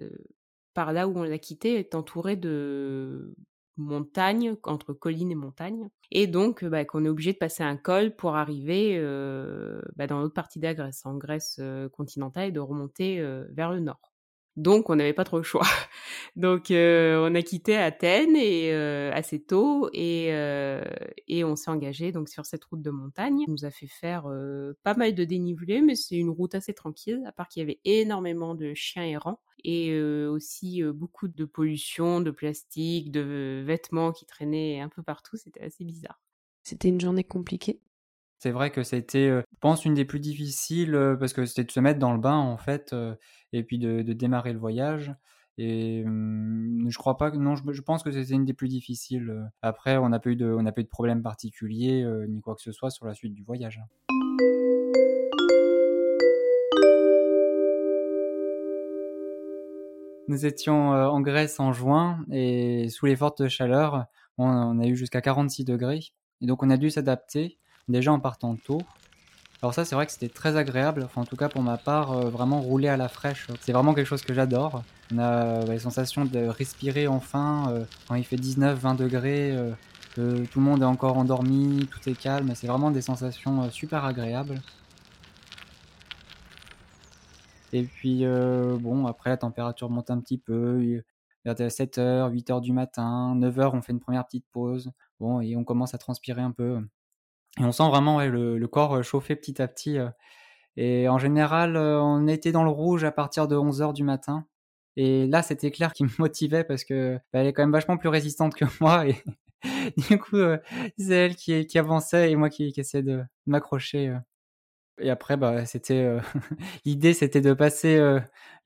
par 0.79 0.93
là 0.93 1.09
où 1.09 1.19
on 1.19 1.25
l'a 1.25 1.41
quitté, 1.41 1.77
est 1.81 1.97
entouré 1.97 2.37
de 2.37 3.35
montagnes, 3.77 4.55
entre 4.63 4.93
collines 4.93 5.33
et 5.33 5.35
montagnes. 5.35 5.89
Et 6.13 6.29
donc, 6.29 6.65
bah, 6.65 6.85
qu'on 6.85 7.05
est 7.05 7.09
obligé 7.09 7.33
de 7.33 7.39
passer 7.39 7.65
un 7.65 7.77
col 7.77 8.15
pour 8.15 8.37
arriver 8.37 8.93
euh, 8.97 9.83
bah, 9.97 10.07
dans 10.07 10.21
l'autre 10.21 10.35
partie 10.35 10.61
de 10.61 10.67
la 10.67 10.75
Grèce, 10.75 11.05
en 11.05 11.17
Grèce 11.17 11.61
continentale, 11.93 12.51
et 12.51 12.53
de 12.53 12.61
remonter 12.61 13.21
vers 13.51 13.73
le 13.73 13.81
nord. 13.81 14.15
Donc, 14.59 14.91
on 14.91 14.97
n'avait 14.97 15.13
pas 15.13 15.23
trop 15.23 15.37
le 15.37 15.45
choix. 15.45 15.63
Donc, 16.37 16.73
euh, 16.73 17.25
on 17.25 17.33
a 17.37 17.43
quitté 17.43 17.77
Athènes 17.77 18.35
et, 18.35 18.73
euh, 18.73 19.13
assez 19.13 19.41
tôt 19.41 19.89
et, 19.93 20.33
euh, 20.33 20.83
et 21.29 21.45
on 21.45 21.55
s'est 21.55 21.71
engagé 21.71 22.11
donc 22.11 22.29
sur 22.29 22.45
cette 22.45 22.65
route 22.65 22.83
de 22.83 22.91
montagne. 22.91 23.45
On 23.47 23.53
nous 23.53 23.65
a 23.65 23.71
fait 23.71 23.87
faire 23.87 24.27
pas 24.83 24.95
mal 24.95 25.15
de 25.15 25.23
dénivelé, 25.23 25.81
mais 25.81 25.95
c'est 25.95 26.17
une 26.17 26.31
route 26.31 26.57
assez 26.57 26.75
tranquille, 26.75 27.23
à 27.25 27.31
part 27.31 27.47
qu'il 27.47 27.61
y 27.61 27.63
avait 27.63 27.79
énormément 27.85 28.57
de 28.57 28.75
chiens 28.75 29.05
errants 29.05 29.41
et 29.63 29.97
aussi 30.01 30.83
beaucoup 30.83 31.29
de 31.29 31.45
pollution, 31.45 32.21
de 32.21 32.33
plastique, 32.33 33.13
de 33.13 33.63
vêtements 33.65 34.11
qui 34.11 34.27
traînaient 34.27 34.81
un 34.81 34.89
peu 34.89 35.05
partout. 35.05 35.37
C'était 35.37 35.63
assez 35.63 35.85
bizarre. 35.85 36.21
C'était 36.65 36.89
une 36.89 37.01
journée 37.01 37.25
compliquée 37.25 37.81
c'est 38.39 38.51
vrai 38.51 38.71
que 38.71 38.83
c'était, 38.85 39.29
je 39.29 39.59
pense, 39.61 39.85
une 39.85 39.95
des 39.95 40.05
plus 40.05 40.21
difficiles 40.21 41.17
parce 41.19 41.33
que 41.33 41.45
c'était 41.45 41.65
de 41.65 41.73
se 41.73 41.81
mettre 41.81 41.99
dans 41.99 42.13
le 42.13 42.21
bain 42.21 42.37
en 42.37 42.57
fait 42.57 42.95
et 43.53 43.65
puis 43.65 43.79
de, 43.79 44.03
démarrer 44.03 44.53
le 44.53 44.59
voyage. 44.59 45.13
Et 45.61 46.05
je 46.07 46.99
crois 46.99 47.17
pas 47.17 47.33
que 47.33 47.37
non, 47.37 47.57
je, 47.57 47.83
pense 47.83 48.05
que 48.05 48.13
c'était 48.13 48.35
une 48.35 48.45
des 48.45 48.55
plus 48.55 48.69
difficiles. 48.69 49.51
Après, 49.61 49.97
on 49.97 50.09
n'a 50.09 50.21
pas 50.21 50.31
eu 50.31 50.37
de, 50.37 50.53
on 50.53 50.65
pas 50.65 50.81
eu 50.81 50.85
de 50.85 50.89
problème 50.89 51.21
particulier 51.21 52.07
ni 52.29 52.41
quoi 52.41 52.55
que 52.55 52.63
ce 52.63 52.71
soit 52.71 52.91
sur 52.91 53.07
la 53.07 53.15
suite 53.15 53.35
du 53.35 53.43
voyage. 53.43 53.81
Nous 60.29 60.47
étions 60.47 60.91
en 60.91 61.21
Grèce 61.23 61.59
en 61.59 61.73
juin 61.73 62.25
et 62.31 62.89
sous 62.91 63.07
les 63.07 63.17
fortes 63.17 63.49
chaleurs, 63.49 64.05
on 64.37 64.79
a 64.79 64.87
eu 64.87 64.95
jusqu'à 64.95 65.23
46 65.23 65.65
degrés. 65.65 66.13
Et 66.41 66.47
donc 66.47 66.63
on 66.63 66.71
a 66.71 66.77
dû 66.77 66.91
s'adapter 66.91 67.59
déjà 67.89 68.13
en 68.13 68.21
partant 68.21 68.57
tôt. 68.57 68.83
Alors 69.61 69.75
ça, 69.75 69.85
c'est 69.85 69.97
vrai 69.97 70.07
que 70.07 70.13
c'était 70.13 70.29
très 70.29 70.57
agréable. 70.57 71.03
Enfin, 71.05 71.23
en 71.23 71.25
tout 71.25 71.37
cas, 71.37 71.49
pour 71.49 71.63
ma 71.63 71.77
part, 71.79 72.13
euh, 72.13 72.31
vraiment 72.31 72.61
rouler 72.61 72.89
à 72.89 72.97
la 72.97 73.09
fraîche, 73.09 73.49
c'est 73.61 73.73
vraiment 73.73 73.93
quelque 73.93 74.07
chose 74.07 74.23
que 74.23 74.33
j'adore. 74.33 74.85
On 75.13 75.19
a 75.19 75.45
euh, 75.45 75.67
la 75.67 75.79
sensation 75.81 76.25
de 76.25 76.47
respirer 76.47 77.09
enfin 77.09 77.73
euh, 77.73 77.85
quand 78.07 78.15
il 78.15 78.25
fait 78.25 78.37
19-20 78.37 78.97
degrés, 78.97 79.57
que 80.15 80.45
tout 80.47 80.61
le 80.61 80.65
monde 80.65 80.83
est 80.83 80.87
encore 80.87 81.19
endormi, 81.19 81.89
tout 81.91 82.09
est 82.09 82.15
calme. 82.15 82.53
C'est 82.55 82.69
vraiment 82.69 82.93
des 82.93 83.03
sensations 83.03 83.69
super 83.71 84.05
agréables. 84.05 84.61
Et 87.73 87.83
puis, 87.83 88.25
bon, 88.25 89.07
après, 89.07 89.31
la 89.31 89.37
température 89.37 89.91
monte 89.91 90.11
un 90.11 90.21
petit 90.21 90.39
peu. 90.39 91.03
Vers 91.45 91.55
7h, 91.55 92.33
8h 92.33 92.61
du 92.61 92.73
matin, 92.73 93.35
9h, 93.37 93.71
on 93.75 93.83
fait 93.83 93.93
une 93.93 94.01
première 94.01 94.25
petite 94.25 94.47
pause. 94.53 94.91
Bon, 95.21 95.41
et 95.41 95.57
on 95.57 95.65
commence 95.65 95.95
à 95.95 95.99
transpirer 95.99 96.43
un 96.43 96.53
peu. 96.53 96.81
Et 97.59 97.65
on 97.65 97.73
sent 97.73 97.89
vraiment 97.89 98.21
le, 98.21 98.67
corps 98.67 98.97
euh, 98.97 99.03
chauffer 99.03 99.37
petit 99.37 99.61
à 99.61 99.69
petit. 99.69 99.99
Euh. 99.99 100.09
Et 100.77 101.09
en 101.09 101.19
général, 101.19 101.77
euh, 101.77 102.01
on 102.01 102.29
était 102.29 102.53
dans 102.53 102.65
le 102.65 102.71
rouge 102.71 103.05
à 103.05 103.11
partir 103.11 103.49
de 103.49 103.57
11h 103.57 103.93
du 103.95 104.05
matin. 104.05 104.47
Et 104.97 105.27
là, 105.27 105.43
c'était 105.43 105.71
Claire 105.71 105.93
qui 105.93 106.05
me 106.05 106.11
motivait 106.19 106.65
parce 106.65 106.85
que 106.85 107.17
bah, 107.33 107.41
elle 107.41 107.47
est 107.49 107.53
quand 107.53 107.63
même 107.63 107.73
vachement 107.73 107.97
plus 107.97 108.09
résistante 108.09 108.55
que 108.55 108.65
moi. 108.81 109.07
Et 109.09 109.17
du 110.09 110.19
coup, 110.19 110.37
c'est 110.99 111.15
elle 111.15 111.37
qui, 111.37 111.67
qui, 111.67 111.79
avançait 111.79 112.31
et 112.31 112.37
moi 112.37 112.51
qui, 112.51 112.73
qui 112.73 112.81
essayais 112.81 113.03
de 113.03 113.25
m'accrocher. 113.47 114.17
Et 115.01 115.11
après, 115.11 115.37
bah, 115.37 115.67
c'était 115.67 116.17
l'idée, 116.85 117.15
c'était 117.15 117.41
de 117.41 117.55
passer 117.55 117.97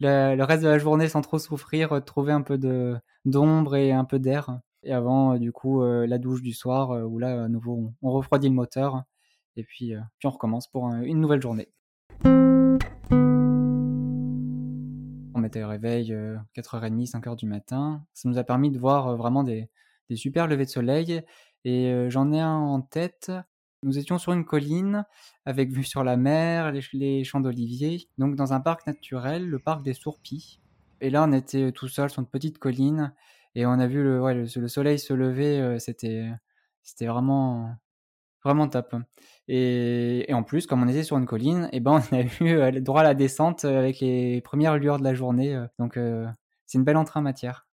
le, 0.00 0.42
reste 0.44 0.62
de 0.62 0.68
la 0.68 0.78
journée 0.78 1.08
sans 1.08 1.22
trop 1.22 1.38
souffrir, 1.38 2.02
trouver 2.04 2.32
un 2.32 2.42
peu 2.42 2.58
d'ombre 3.24 3.76
et 3.76 3.92
un 3.92 4.04
peu 4.04 4.18
d'air. 4.18 4.58
Et 4.84 4.92
avant, 4.92 5.34
euh, 5.34 5.38
du 5.38 5.52
coup, 5.52 5.82
euh, 5.82 6.06
la 6.06 6.18
douche 6.18 6.42
du 6.42 6.52
soir, 6.52 6.90
euh, 6.90 7.04
où 7.04 7.18
là, 7.18 7.44
à 7.44 7.48
nouveau, 7.48 7.92
on, 8.02 8.10
refroidit 8.10 8.48
le 8.48 8.54
moteur. 8.54 9.04
Et 9.56 9.62
puis, 9.64 9.94
puis 10.18 10.26
on 10.26 10.30
recommence 10.30 10.66
pour 10.66 10.88
une 10.88 11.20
nouvelle 11.20 11.42
journée. 11.42 11.68
On 15.34 15.38
mettait 15.38 15.60
le 15.60 15.66
réveil 15.66 16.10
4h30, 16.56 17.10
5h 17.10 17.36
du 17.36 17.44
matin. 17.44 18.02
Ça 18.14 18.30
nous 18.30 18.38
a 18.38 18.44
permis 18.44 18.70
de 18.70 18.78
voir 18.78 19.14
vraiment 19.14 19.44
des, 19.44 19.68
des 20.08 20.16
super 20.16 20.46
levées 20.46 20.64
de 20.64 20.70
soleil. 20.70 21.20
Et 21.66 21.94
j'en 22.08 22.32
ai 22.32 22.40
un 22.40 22.56
en 22.56 22.80
tête. 22.80 23.30
Nous 23.82 23.98
étions 23.98 24.16
sur 24.16 24.32
une 24.32 24.46
colline 24.46 25.04
avec 25.44 25.70
vue 25.70 25.84
sur 25.84 26.02
la 26.02 26.16
mer, 26.16 26.72
les, 26.72 26.80
les 26.94 27.22
champs 27.22 27.40
d'oliviers, 27.40 28.08
donc 28.16 28.36
dans 28.36 28.54
un 28.54 28.60
parc 28.60 28.86
naturel, 28.86 29.46
le 29.46 29.58
parc 29.58 29.82
des 29.82 29.92
Sourpis. 29.92 30.62
Et 31.02 31.10
là, 31.10 31.26
on 31.28 31.32
était 31.32 31.72
tout 31.72 31.88
seul 31.88 32.08
sur 32.08 32.20
une 32.20 32.28
petite 32.28 32.56
colline 32.56 33.12
et 33.54 33.66
on 33.66 33.72
a 33.72 33.86
vu 33.86 34.02
le, 34.02 34.20
ouais, 34.20 34.34
le, 34.34 34.68
soleil 34.68 34.98
se 34.98 35.12
lever, 35.12 35.60
euh, 35.60 35.78
c'était, 35.78 36.30
c'était 36.82 37.06
vraiment, 37.06 37.74
vraiment 38.42 38.66
top. 38.68 38.96
Et, 39.48 40.26
en 40.32 40.42
plus, 40.42 40.66
comme 40.66 40.82
on 40.82 40.88
était 40.88 41.02
sur 41.02 41.18
une 41.18 41.26
colline, 41.26 41.68
et 41.72 41.76
eh 41.76 41.80
ben 41.80 42.00
on 42.12 42.16
a 42.16 42.22
eu 42.22 42.56
euh, 42.56 42.80
droit 42.80 43.00
à 43.00 43.04
la 43.04 43.14
descente 43.14 43.64
euh, 43.64 43.78
avec 43.78 44.00
les 44.00 44.40
premières 44.40 44.78
lueurs 44.78 44.98
de 44.98 45.04
la 45.04 45.14
journée. 45.14 45.60
Donc 45.78 45.98
c'est 46.66 46.78
une 46.78 46.84
belle 46.84 46.96
entrée 46.96 47.20
en 47.20 47.22
matière. 47.22 47.66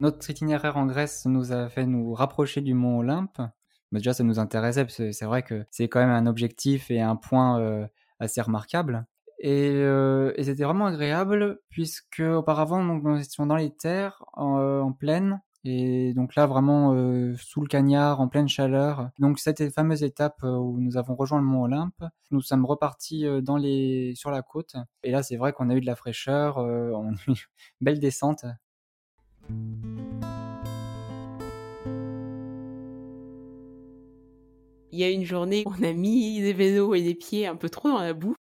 Notre 0.00 0.30
itinéraire 0.30 0.76
en 0.76 0.86
Grèce 0.86 1.26
nous 1.26 1.52
a 1.52 1.68
fait 1.68 1.86
nous 1.86 2.14
rapprocher 2.14 2.60
du 2.60 2.74
mont 2.74 2.98
Olympe. 2.98 3.40
Mais 3.90 4.00
déjà, 4.00 4.12
ça 4.12 4.22
nous 4.22 4.38
intéressait 4.38 4.84
parce 4.84 4.96
que 4.96 5.12
c'est 5.12 5.24
vrai 5.24 5.42
que 5.42 5.64
c'est 5.70 5.88
quand 5.88 6.00
même 6.00 6.10
un 6.10 6.26
objectif 6.26 6.90
et 6.90 7.00
un 7.00 7.16
point 7.16 7.88
assez 8.18 8.40
remarquable. 8.40 9.06
Euh, 9.44 10.32
et, 10.36 10.44
c'était 10.44 10.64
vraiment 10.64 10.86
agréable 10.86 11.60
puisque 11.70 12.20
auparavant 12.20 12.82
nous 12.82 13.20
étions 13.20 13.46
dans 13.46 13.56
les 13.56 13.70
terres 13.70 14.24
en, 14.32 14.58
euh, 14.58 14.84
pleine 14.98 15.40
et 15.64 16.12
donc 16.14 16.34
là 16.34 16.46
vraiment 16.46 16.94
euh, 16.94 17.34
sous 17.36 17.60
le 17.60 17.68
cagnard 17.68 18.20
en 18.20 18.28
pleine 18.28 18.48
chaleur. 18.48 19.10
Donc 19.18 19.38
cette 19.38 19.72
fameuse 19.72 20.02
étape 20.02 20.42
où 20.42 20.80
nous 20.80 20.96
avons 20.96 21.14
rejoint 21.14 21.38
le 21.38 21.44
mont 21.44 21.62
Olympe, 21.62 22.04
nous 22.30 22.40
sommes 22.40 22.64
repartis 22.64 23.26
dans 23.42 23.56
les 23.56 24.14
sur 24.16 24.30
la 24.30 24.42
côte 24.42 24.74
et 25.02 25.10
là 25.10 25.22
c'est 25.22 25.36
vrai 25.36 25.52
qu'on 25.52 25.70
a 25.70 25.74
eu 25.74 25.80
de 25.80 25.86
la 25.86 25.96
fraîcheur, 25.96 26.58
une 26.58 27.16
belle 27.80 28.00
descente. 28.00 28.44
Il 34.90 34.98
y 34.98 35.04
a 35.04 35.10
une 35.10 35.24
journée, 35.24 35.64
on 35.66 35.82
a 35.84 35.92
mis 35.92 36.40
les 36.40 36.52
vélos 36.52 36.94
et 36.94 37.00
les 37.00 37.14
pieds 37.14 37.46
un 37.46 37.56
peu 37.56 37.68
trop 37.68 37.88
dans 37.88 38.00
la 38.00 38.14
boue. 38.14 38.34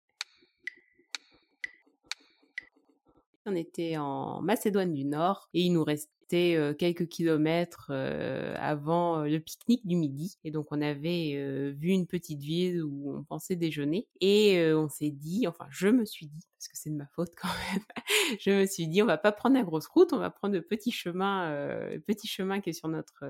On 3.45 3.55
était 3.55 3.97
en 3.97 4.41
Macédoine 4.41 4.93
du 4.93 5.05
Nord 5.05 5.49
et 5.53 5.61
il 5.61 5.73
nous 5.73 5.83
restait 5.83 6.09
euh, 6.33 6.73
quelques 6.73 7.07
kilomètres 7.07 7.91
euh, 7.91 8.55
avant 8.57 9.19
euh, 9.19 9.27
le 9.27 9.39
pique-nique 9.39 9.85
du 9.85 9.95
midi. 9.95 10.39
Et 10.43 10.49
donc, 10.49 10.67
on 10.71 10.81
avait 10.81 11.71
vu 11.73 11.89
une 11.89 12.07
petite 12.07 12.41
ville 12.41 12.83
où 12.83 13.15
on 13.15 13.23
pensait 13.23 13.55
déjeuner. 13.55 14.07
Et 14.21 14.73
on 14.73 14.89
s'est 14.89 15.11
dit, 15.11 15.45
enfin, 15.47 15.67
je 15.69 15.87
me 15.87 16.05
suis 16.05 16.27
dit, 16.27 16.47
parce 16.57 16.67
que 16.69 16.77
c'est 16.77 16.89
de 16.89 16.95
ma 16.95 17.07
faute 17.07 17.33
quand 17.39 17.47
même, 17.47 17.83
je 18.39 18.49
me 18.49 18.65
suis 18.65 18.87
dit, 18.87 19.03
on 19.03 19.05
va 19.05 19.17
pas 19.17 19.31
prendre 19.31 19.55
la 19.55 19.63
grosse 19.63 19.87
route, 19.87 20.13
on 20.13 20.17
va 20.17 20.31
prendre 20.31 20.55
le 20.55 20.63
petit 20.63 20.91
chemin, 20.91 21.51
le 21.89 21.99
petit 21.99 22.27
chemin 22.27 22.61
qui 22.61 22.71
est 22.71 22.73
sur 22.73 22.87
notre 22.87 23.25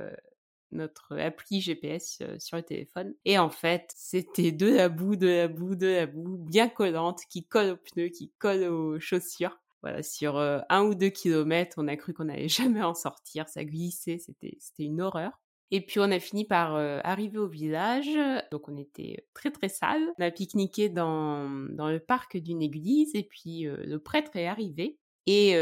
notre 0.72 1.18
appli 1.18 1.62
GPS 1.62 2.22
sur 2.40 2.58
le 2.58 2.64
téléphone. 2.64 3.14
Et 3.24 3.38
en 3.38 3.50
fait, 3.50 3.92
c'était 3.96 4.52
de 4.52 4.68
la 4.68 4.90
boue, 4.90 5.16
de 5.16 5.28
la 5.28 5.48
boue, 5.48 5.76
de 5.76 5.88
la 5.88 6.06
boue, 6.06 6.38
bien 6.38 6.68
collante, 6.68 7.22
qui 7.30 7.46
colle 7.46 7.72
aux 7.72 7.78
pneus, 7.78 8.10
qui 8.10 8.32
colle 8.40 8.64
aux 8.64 9.00
chaussures. 9.00 9.58
Voilà, 9.82 10.02
sur 10.02 10.38
un 10.38 10.84
ou 10.84 10.96
deux 10.96 11.10
kilomètres, 11.10 11.76
on 11.78 11.88
a 11.88 11.96
cru 11.96 12.14
qu'on 12.14 12.26
n'allait 12.26 12.48
jamais 12.50 12.84
en 12.84 12.94
sortir. 12.94 13.48
Ça 13.50 13.64
glissait, 13.64 14.18
c'était, 14.20 14.58
une 14.80 15.02
horreur. 15.02 15.32
Et 15.72 15.82
puis 15.82 16.00
on 16.00 16.12
a 16.12 16.20
fini 16.20 16.46
par 16.46 16.76
arriver 17.04 17.40
au 17.40 17.48
village, 17.48 18.10
donc 18.52 18.70
on 18.70 18.78
était 18.78 19.26
très 19.34 19.52
très 19.52 19.68
sale. 19.68 20.02
On 20.20 20.24
a 20.24 20.32
pique-niqué 20.32 20.90
dans, 20.90 21.50
dans 21.72 21.90
le 21.90 22.00
parc 22.00 22.38
d'une 22.38 22.62
église 22.62 23.16
et 23.16 23.24
puis 23.24 23.64
le 23.64 23.98
prêtre 23.98 24.36
est 24.36 24.48
arrivé 24.48 25.00
et 25.28 25.56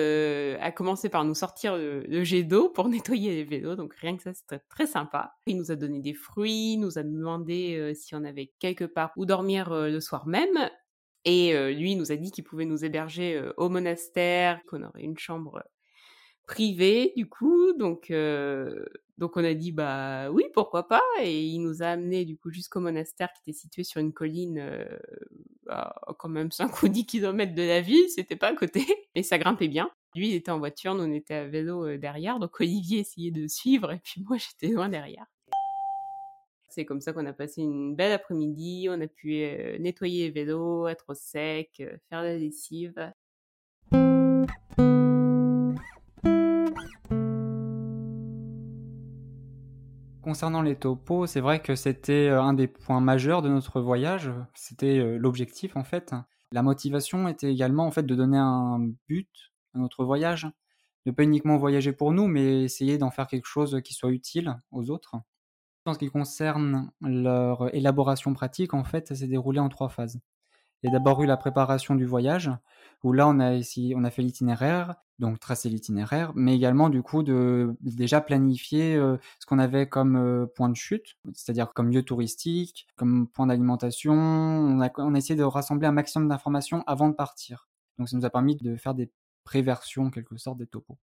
a 0.60 0.72
commencé 0.72 1.10
par 1.10 1.24
nous 1.24 1.34
sortir 1.34 1.78
le, 1.78 2.24
jet 2.24 2.44
d'eau 2.44 2.70
pour 2.70 2.90
nettoyer 2.90 3.36
les 3.36 3.44
vélos. 3.44 3.76
Donc 3.76 3.94
rien 3.96 4.18
que 4.18 4.24
ça, 4.24 4.34
c'était 4.34 4.60
très 4.70 4.88
sympa. 4.88 5.34
Il 5.46 5.58
nous 5.58 5.72
a 5.72 5.76
donné 5.76 6.00
des 6.00 6.14
fruits, 6.14 6.78
nous 6.78 6.98
a 6.98 7.04
demandé 7.04 7.94
si 7.96 8.16
on 8.16 8.24
avait 8.24 8.52
quelque 8.60 8.86
part 8.86 9.12
où 9.16 9.26
dormir 9.26 9.70
le 9.74 10.00
soir 10.00 10.28
même. 10.28 10.70
Et 11.26 11.54
lui, 11.74 11.92
il 11.92 11.98
nous 11.98 12.12
a 12.12 12.16
dit 12.16 12.32
qu'il 12.32 12.44
pouvait 12.44 12.66
nous 12.66 12.84
héberger 12.84 13.42
au 13.58 13.70
monastère, 13.70 14.62
qu'on 14.68 14.84
aurait 14.84 15.04
une 15.04 15.18
chambre 15.18 15.64
privée 16.48 17.14
du 17.16 17.30
coup. 17.30 17.74
Donc, 17.74 18.12
donc 19.18 19.38
on 19.38 19.44
a 19.44 19.54
dit 19.54 19.72
bah 19.72 20.30
oui, 20.32 20.44
pourquoi 20.54 20.88
pas. 20.88 21.02
Et 21.22 21.44
il 21.46 21.60
nous 21.60 21.82
a 21.82 21.88
amené 21.88 22.26
du 22.26 22.38
coup 22.38 22.52
jusqu'au 22.52 22.80
monastère 22.82 23.30
qui 23.34 23.50
était 23.50 23.58
situé 23.58 23.84
sur 23.84 24.02
une 24.02 24.14
colline 24.14 24.60
à 25.70 25.96
quand 26.20 26.30
même 26.30 26.52
5 26.52 26.72
ou 26.84 26.88
10 26.88 27.06
kilomètres 27.06 27.56
de 27.56 27.64
la 27.64 27.82
ville. 27.82 28.10
C'était 28.10 28.36
pas 28.36 28.48
à 28.50 28.56
côté, 28.56 28.86
mais 29.16 29.24
ça 29.24 29.38
grimpait 29.38 29.68
bien. 29.68 29.90
Lui, 30.16 30.30
il 30.30 30.36
était 30.36 30.52
en 30.52 30.60
voiture, 30.60 30.94
nous 30.96 31.04
on 31.04 31.14
était 31.14 31.34
à 31.36 31.48
vélo 31.48 31.98
derrière. 31.98 32.40
Donc 32.40 32.60
Olivier 32.60 33.00
essayait 33.00 33.32
de 33.32 33.48
suivre 33.48 33.92
et 33.92 34.00
puis 34.04 34.24
moi 34.24 34.38
j'étais 34.60 34.74
loin 34.74 34.90
derrière. 34.90 35.26
C'est 36.76 36.86
comme 36.86 37.02
ça 37.02 37.14
qu'on 37.14 37.28
a 37.28 37.34
passé 37.34 37.62
une 37.62 37.96
belle 37.96 38.14
après-midi. 38.14 38.88
On 38.90 39.00
a 39.00 39.06
pu 39.06 39.46
nettoyer 39.80 40.24
les 40.24 40.32
vélos, 40.32 40.88
être 40.88 41.06
au 41.10 41.14
sec, 41.14 41.84
faire 42.10 42.24
la 42.24 42.36
lessive. 42.36 43.14
Concernant 50.24 50.64
les 50.64 50.76
topos, 50.76 51.28
c'est 51.28 51.42
vrai 51.42 51.62
que 51.62 51.76
c'était 51.76 52.30
un 52.30 52.54
des 52.54 52.68
points 52.68 53.02
majeurs 53.02 53.44
de 53.44 53.50
notre 53.50 53.80
voyage. 53.80 54.32
C'était 54.56 55.20
l'objectif 55.20 55.76
en 55.76 55.84
fait. 55.84 56.16
La 56.52 56.64
motivation 56.64 57.28
était 57.28 57.52
également 57.52 57.86
en 57.86 57.92
fait 57.92 58.04
de 58.04 58.16
donner 58.16 58.40
un 58.40 58.80
but 59.08 59.30
à 59.76 59.78
notre 59.78 60.04
voyage, 60.06 60.48
ne 61.06 61.12
pas 61.12 61.22
uniquement 61.22 61.58
voyager 61.58 61.94
pour 61.94 62.14
nous, 62.14 62.26
mais 62.26 62.64
essayer 62.64 62.98
d'en 62.98 63.12
faire 63.12 63.28
quelque 63.28 63.46
chose 63.46 63.80
qui 63.84 63.94
soit 63.94 64.10
utile 64.10 64.60
aux 64.72 64.90
autres. 64.90 65.18
En 65.86 65.94
ce 65.94 66.00
qui 66.00 66.10
concerne 66.10 66.92
leur 67.02 67.74
élaboration 67.76 68.34
pratique, 68.34 68.74
en 68.74 68.86
fait, 68.86 69.08
ça 69.08 69.16
s'est 69.16 69.28
déroulé 69.28 69.60
en 69.60 69.68
trois 69.70 69.90
phases. 69.90 70.20
Il 70.82 70.88
y 70.88 70.90
a 70.90 70.92
d'abord 70.94 71.24
eu 71.24 71.26
la 71.26 71.38
préparation 71.38 71.96
du 71.96 72.06
voyage, 72.06 72.52
où 73.04 73.14
là 73.14 73.28
on 73.28 73.40
a 73.40 74.10
fait 74.12 74.22
l'itinéraire, 74.22 74.96
donc 75.18 75.40
tracer 75.40 75.70
l'itinéraire, 75.70 76.34
mais 76.36 76.56
également 76.56 76.90
du 76.90 77.02
coup 77.02 77.24
de 77.24 77.76
déjà 77.80 78.20
planifier 78.20 78.96
euh, 78.96 79.18
ce 79.40 79.46
qu'on 79.46 79.60
avait 79.60 79.88
comme 79.88 80.18
euh, 80.18 80.46
point 80.46 80.68
de 80.68 80.76
chute, 80.76 81.18
c'est-à-dire 81.34 81.74
comme 81.74 81.90
lieu 81.90 82.04
touristique, 82.04 82.88
comme 82.98 83.28
point 83.30 83.48
d'alimentation. 83.48 84.14
On 84.14 84.82
a, 84.82 84.90
on 84.98 85.16
a 85.16 85.18
essayé 85.18 85.36
de 85.38 85.44
rassembler 85.44 85.88
un 85.88 85.94
maximum 85.94 86.28
d'informations 86.28 86.84
avant 86.86 87.08
de 87.08 87.16
partir. 87.16 87.70
Donc 87.98 88.10
ça 88.10 88.18
nous 88.18 88.26
a 88.26 88.30
permis 88.30 88.58
de 88.58 88.76
faire 88.76 88.94
des 88.94 89.10
préversions 89.46 90.06
en 90.06 90.10
quelque 90.10 90.36
sorte 90.38 90.58
des 90.58 90.68
topos. 90.68 90.98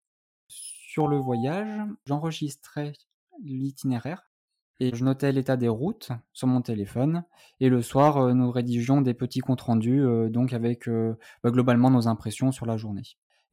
Sur 0.48 1.08
le 1.08 1.18
voyage, 1.18 1.88
j'enregistrais 2.06 2.94
l'itinéraire 3.42 4.29
et 4.80 4.96
je 4.96 5.04
notais 5.04 5.32
l'état 5.32 5.58
des 5.58 5.68
routes 5.68 6.12
sur 6.34 6.48
mon 6.48 6.62
téléphone. 6.62 7.24
Et 7.60 7.70
le 7.70 7.82
soir, 7.82 8.18
euh, 8.18 8.34
nous 8.34 8.52
rédigions 8.52 9.02
des 9.02 9.14
petits 9.14 9.40
comptes 9.40 9.62
rendus, 9.62 10.02
euh, 10.02 10.30
donc 10.30 10.54
avec 10.54 10.88
euh, 10.88 11.18
bah, 11.44 11.52
globalement 11.52 11.90
nos 11.90 12.08
impressions 12.08 12.52
sur 12.52 12.66
la 12.66 12.78
journée. 12.78 13.04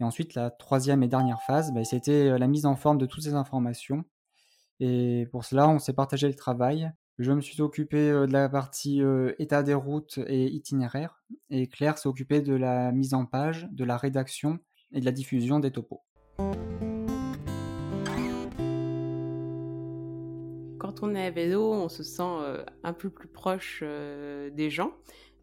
Et 0.01 0.05
ensuite, 0.05 0.35
la 0.35 0.51
troisième 0.51 1.03
et 1.03 1.09
dernière 1.09 1.43
phase, 1.43 1.73
bah, 1.73 1.85
c'était 1.85 2.39
la 2.39 2.47
mise 2.47 2.67
en 2.67 2.77
forme 2.77 2.99
de 2.99 3.07
toutes 3.07 3.25
ces 3.25 3.35
informations. 3.35 4.05
Et 4.79 5.27
pour 5.33 5.45
cela, 5.45 5.69
on 5.69 5.79
s'est 5.79 5.95
partagé 5.95 6.29
le 6.29 6.35
travail. 6.35 6.93
Je 7.19 7.33
me 7.33 7.41
suis 7.41 7.63
occupé 7.63 8.11
de 8.11 8.31
la 8.31 8.47
partie 8.51 9.01
état 9.39 9.63
des 9.63 9.73
routes 9.73 10.19
et 10.27 10.53
itinéraire, 10.53 11.23
et 11.49 11.67
Claire 11.67 11.97
s'est 11.97 12.11
occupée 12.11 12.43
de 12.43 12.53
la 12.53 12.93
mise 12.93 13.15
en 13.15 13.25
page, 13.25 13.69
de 13.73 13.85
la 13.85 13.97
rédaction 13.97 14.59
et 14.93 15.01
de 15.01 15.07
la 15.07 15.13
diffusion 15.13 15.59
des 15.59 15.71
topos. 15.71 16.03
Quand 20.87 21.03
on 21.03 21.17
est 21.17 21.27
à 21.27 21.31
vélo, 21.31 21.73
on 21.73 21.89
se 21.89 22.05
sent 22.05 22.23
euh, 22.23 22.65
un 22.85 22.93
peu 22.93 23.11
plus 23.11 23.27
proche 23.27 23.81
euh, 23.83 24.51
des 24.51 24.71
gens 24.71 24.93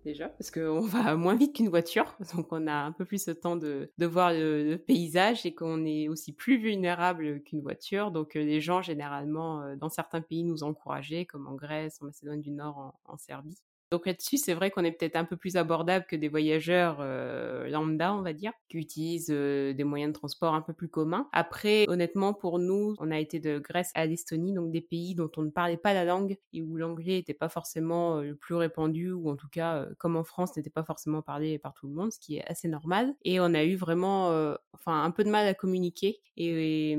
déjà, 0.06 0.30
parce 0.30 0.52
qu'on 0.52 0.80
va 0.80 1.16
moins 1.18 1.36
vite 1.36 1.56
qu'une 1.56 1.68
voiture, 1.68 2.16
donc 2.34 2.48
on 2.52 2.66
a 2.68 2.74
un 2.74 2.94
peu 2.94 3.04
plus 3.04 3.28
le 3.28 3.36
temps 3.36 3.58
de, 3.58 3.90
voir 4.00 4.32
le, 4.32 4.78
paysage 4.78 5.46
et 5.46 5.54
qu'on 5.54 5.86
est 5.86 6.08
aussi 6.08 6.32
plus 6.34 6.58
vulnérable 6.58 7.42
qu'une 7.44 7.62
voiture. 7.62 8.12
Donc 8.12 8.38
euh, 8.38 8.44
les 8.44 8.62
gens, 8.62 8.82
généralement, 8.82 9.76
dans 9.76 9.90
certains 9.90 10.22
pays, 10.22 10.46
nous 10.46 10.64
encourageaient, 10.64 11.26
comme 11.26 11.46
en 11.48 11.56
Grèce, 11.56 12.02
en 12.02 12.06
Macédoine 12.06 12.40
du 12.40 12.52
Nord, 12.52 12.94
en 13.04 13.18
Serbie. 13.18 13.62
Donc 13.94 14.08
là-dessus, 14.08 14.40
c'est 14.40 14.56
vrai 14.56 14.72
qu'on 14.72 14.84
est 14.84 14.92
peut-être 14.92 15.16
un 15.16 15.24
peu 15.24 15.38
plus 15.38 15.56
abordable 15.56 16.08
que 16.10 16.16
des 16.16 16.28
voyageurs 16.28 16.98
euh, 17.02 17.70
lambda, 17.70 18.16
on 18.16 18.24
va 18.24 18.34
dire, 18.34 18.52
qui 18.68 18.80
utilisent 18.80 19.30
euh, 19.30 19.72
des 19.74 19.84
moyens 19.84 20.12
de 20.12 20.18
transport 20.18 20.56
un 20.56 20.64
peu 20.64 20.74
plus 20.74 20.88
communs. 20.88 21.30
Après, 21.32 21.86
honnêtement, 21.88 22.34
pour 22.34 22.58
nous, 22.58 22.96
on 22.98 23.12
a 23.12 23.20
été 23.20 23.40
de 23.40 23.60
Grèce 23.60 23.92
à 23.94 24.08
l'Estonie, 24.08 24.52
donc 24.52 24.72
des 24.72 24.82
pays 24.82 25.14
dont 25.14 25.30
on 25.38 25.44
ne 25.44 25.52
parlait 25.52 25.78
pas 25.78 25.94
la 25.94 26.06
langue 26.06 26.40
et 26.54 26.64
où 26.64 26.76
l'anglais 26.76 27.18
n'était 27.18 27.36
pas 27.36 27.50
forcément 27.50 28.18
euh, 28.18 28.24
le 28.24 28.36
plus 28.36 28.56
répandu, 28.56 29.12
ou 29.12 29.30
en 29.30 29.36
tout 29.36 29.48
cas, 29.48 29.86
comme 30.00 30.16
en 30.16 30.24
France, 30.24 30.58
n'était 30.58 30.72
pas 30.72 30.84
forcément 30.84 31.22
parlé 31.22 31.60
par 31.60 31.76
tout 31.76 31.86
le 31.86 31.94
monde, 31.94 32.12
ce 32.12 32.18
qui 32.18 32.38
est 32.38 32.50
assez 32.50 32.68
normal. 32.68 33.14
Et 33.24 33.40
on 33.40 33.54
a 33.54 33.64
eu 33.64 33.76
vraiment, 33.76 34.30
enfin, 34.74 35.04
un 35.04 35.12
peu 35.12 35.24
de 35.24 35.30
mal 35.30 35.46
à 35.46 35.54
communiquer. 35.54 36.20
Et, 36.36 36.98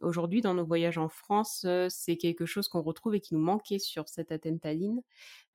aujourd'hui, 0.00 0.42
dans 0.42 0.54
nos 0.54 0.64
voyages 0.64 0.98
en 0.98 1.08
France, 1.08 1.66
c'est 1.88 2.16
quelque 2.16 2.46
chose 2.46 2.68
qu'on 2.68 2.82
retrouve 2.82 3.16
et 3.16 3.20
qui 3.20 3.34
nous 3.34 3.40
manquait 3.40 3.80
sur 3.80 4.08
cette 4.08 4.30
Athènes 4.30 4.60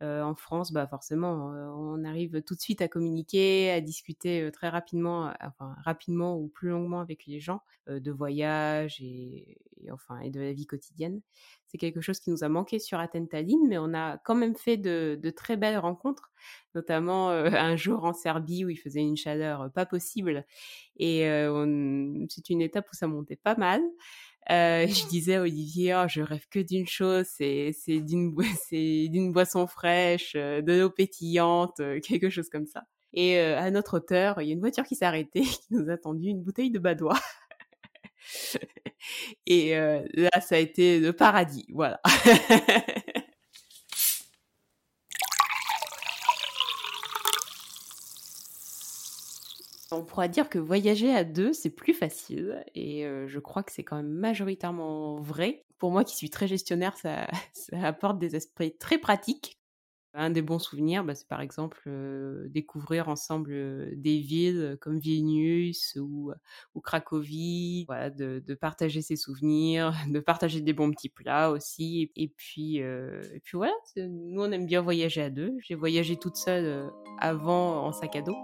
en 0.02 0.36
France, 0.36 0.65
bah 0.72 0.88
forcément, 0.88 1.52
on 1.78 2.04
arrive 2.04 2.42
tout 2.44 2.56
de 2.56 2.60
suite 2.60 2.82
à 2.82 2.88
communiquer, 2.88 3.72
à 3.72 3.82
discuter 3.82 4.50
très 4.52 4.70
rapidement, 4.70 5.34
enfin 5.42 5.76
rapidement 5.84 6.38
ou 6.38 6.48
plus 6.48 6.70
longuement 6.70 7.00
avec 7.00 7.26
les 7.26 7.40
gens 7.40 7.62
de 7.88 8.12
voyage 8.12 9.02
et, 9.02 9.58
enfin 9.92 10.20
et 10.20 10.30
de 10.30 10.40
la 10.40 10.54
vie 10.54 10.66
quotidienne. 10.66 11.22
C'est 11.68 11.78
quelque 11.78 12.02
chose 12.02 12.20
qui 12.20 12.32
nous 12.32 12.44
a 12.44 12.50
manqué 12.50 12.80
sur 12.80 13.00
Athènes 13.00 13.28
mais 13.68 13.78
on 13.78 13.94
a 13.94 14.18
quand 14.20 14.36
même 14.36 14.56
fait 14.56 14.78
de, 14.78 15.20
très 15.36 15.58
belles 15.58 15.78
rencontres, 15.78 16.32
notamment 16.74 17.30
un 17.30 17.76
jour 17.76 18.06
en 18.06 18.14
Serbie 18.14 18.66
où 18.66 18.70
il 18.70 18.78
faisait 18.78 19.02
une 19.02 19.18
chaleur 19.18 19.72
pas 19.74 19.86
possible 19.86 20.46
et 20.98 21.22
c'est 22.30 22.50
une 22.50 22.62
étape 22.62 22.88
où 22.92 22.96
ça 22.96 23.08
montait 23.08 23.36
pas 23.36 23.56
mal. 23.56 23.82
Euh, 24.52 24.88
je 24.88 25.08
disais 25.08 25.36
à 25.36 25.42
Olivier, 25.42 25.96
oh, 25.96 26.08
je 26.08 26.22
rêve 26.22 26.48
que 26.50 26.60
d'une 26.60 26.88
chose, 26.88 27.26
c'est 27.30 27.74
d'une 27.88 29.32
boisson 29.32 29.68
fraîche, 29.68 30.34
euh, 30.36 30.62
de 30.62 30.74
l'eau 30.74 30.90
pétillante, 30.90 31.80
euh, 31.80 32.00
quelque 32.04 32.30
chose 32.30 32.50
comme 32.50 32.68
ça. 32.68 32.84
Et 33.18 33.40
à 33.40 33.72
notre 33.72 33.98
hauteur, 33.98 34.42
il 34.42 34.48
y 34.48 34.50
a 34.50 34.54
une 34.54 34.60
voiture 34.60 34.84
qui 34.84 34.96
s'est 34.96 35.06
arrêtée, 35.06 35.44
qui 35.44 35.68
nous 35.70 35.90
a 35.90 35.98
tendu 35.98 36.28
une 36.28 36.42
bouteille 36.42 36.70
de 36.70 36.80
badois. 36.80 37.18
Et 39.48 39.74
là, 39.74 40.42
ça 40.42 40.56
a 40.56 40.58
été 40.58 41.00
le 41.00 41.14
paradis, 41.14 41.66
voilà. 41.70 42.02
On 49.96 50.04
pourra 50.04 50.28
dire 50.28 50.50
que 50.50 50.60
voyager 50.60 51.14
à 51.14 51.24
deux, 51.24 51.54
c'est 51.54 51.70
plus 51.70 51.94
facile. 51.94 52.64
Et 52.76 53.06
euh, 53.06 53.28
je 53.28 53.40
crois 53.40 53.64
que 53.64 53.72
c'est 53.72 53.84
quand 53.84 53.96
même 53.96 54.10
majoritairement 54.10 55.16
vrai. 55.16 55.66
Pour 55.78 55.92
moi 55.92 56.04
qui 56.04 56.16
suis 56.16 56.30
très 56.30 56.48
gestionnaire, 56.48 56.98
ça, 56.98 57.28
apporte 57.72 58.20
des 58.20 58.36
esprits 58.36 58.76
très 58.78 58.98
pratiques 58.98 59.60
un 60.16 60.30
des 60.30 60.42
bons 60.42 60.60
souvenirs, 60.60 61.04
bah, 61.04 61.16
c'est 61.16 61.28
par 61.28 61.42
exemple 61.42 61.90
découvrir 62.50 63.10
ensemble 63.10 64.00
des 64.00 64.20
villes 64.20 64.78
comme 64.82 65.00
Vilnius 65.00 65.98
ou, 66.00 66.34
Cracovie, 66.84 67.86
de, 67.88 68.54
partager 68.56 69.02
ses 69.02 69.16
souvenirs, 69.16 69.94
de 70.10 70.20
partager 70.20 70.62
des 70.62 70.74
bons 70.74 70.92
petits 70.92 71.10
plats 71.10 71.52
aussi. 71.52 72.12
Et 72.16 72.28
puis, 72.28 72.78
et 72.78 73.40
puis 73.44 73.58
voilà, 73.58 73.74
nous 73.98 74.42
on 74.42 74.52
aime 74.52 74.66
bien 74.66 74.82
voyager 74.82 75.22
à 75.22 75.30
deux. 75.30 75.56
J'ai 75.60 75.76
voyagé 75.76 76.16
toute 76.16 76.38
seule 76.38 76.90
avant 77.20 77.86
en 77.86 77.92
sac 77.92 78.16
à 78.16 78.22
dos, 78.22 78.38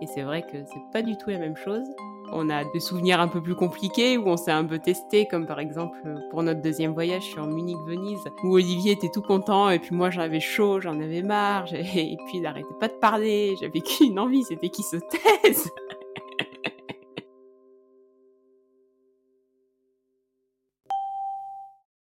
et 0.00 0.06
c'est 0.06 0.22
vrai 0.22 0.42
que 0.42 0.64
c'est 0.66 0.92
pas 0.92 1.02
du 1.02 1.16
tout 1.16 1.30
la 1.30 1.38
même 1.38 1.56
chose. 1.56 1.86
On 2.32 2.50
a 2.50 2.64
des 2.64 2.80
souvenirs 2.80 3.20
un 3.20 3.28
peu 3.28 3.40
plus 3.40 3.54
compliqués 3.54 4.18
où 4.18 4.28
on 4.28 4.36
s'est 4.36 4.52
un 4.52 4.64
peu 4.64 4.78
testé, 4.78 5.26
comme 5.26 5.46
par 5.46 5.60
exemple 5.60 5.98
pour 6.30 6.42
notre 6.42 6.60
deuxième 6.60 6.92
voyage 6.92 7.22
sur 7.22 7.46
Munich-Venise, 7.46 8.24
où 8.42 8.54
Olivier 8.54 8.92
était 8.92 9.10
tout 9.10 9.22
content 9.22 9.70
et 9.70 9.78
puis 9.78 9.94
moi 9.94 10.10
j'en 10.10 10.22
avais 10.22 10.40
chaud, 10.40 10.80
j'en 10.80 11.00
avais 11.00 11.22
marre, 11.22 11.66
et 11.74 12.16
puis 12.26 12.38
il 12.38 12.42
n'arrêtait 12.42 12.74
pas 12.80 12.88
de 12.88 12.94
parler, 12.94 13.54
j'avais 13.60 13.80
qu'une 13.80 14.18
envie, 14.18 14.42
c'était 14.44 14.68
qu'il 14.68 14.84
se 14.84 14.96
taise. 14.96 15.70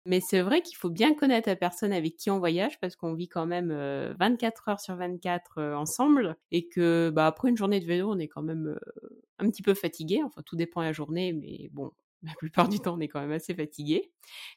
Mais 0.06 0.20
c'est 0.22 0.42
vrai 0.42 0.62
qu'il 0.62 0.78
faut 0.78 0.90
bien 0.90 1.16
connaître 1.16 1.50
la 1.50 1.56
personne 1.56 1.92
avec 1.92 2.16
qui 2.16 2.30
on 2.30 2.40
voyage 2.40 2.80
parce 2.80 2.96
qu'on 2.96 3.14
vit 3.14 3.28
quand 3.28 3.48
même 3.48 3.72
24 4.20 4.70
heures 4.70 4.80
sur 4.80 4.96
24 4.96 5.62
ensemble 5.74 6.36
et 6.52 6.68
que 6.68 7.12
bah, 7.14 7.26
après 7.26 7.50
une 7.50 7.58
journée 7.58 7.80
de 7.80 7.86
vélo, 7.86 8.12
on 8.12 8.20
est 8.20 8.28
quand 8.28 8.44
même 8.44 8.78
un 9.40 9.50
petit 9.50 9.64
peu 9.64 9.74
fatigué. 9.74 10.22
Enfin, 10.24 10.42
tout 10.46 10.56
dépend 10.56 10.82
de 10.82 10.86
la 10.86 10.94
journée, 10.94 11.34
mais 11.34 11.70
bon, 11.72 11.92
la 12.24 12.34
plupart 12.38 12.68
du 12.70 12.80
temps, 12.80 12.96
on 12.96 13.00
est 13.00 13.08
quand 13.08 13.22
même 13.22 13.32
assez 13.32 13.54
fatigué. 13.54 14.12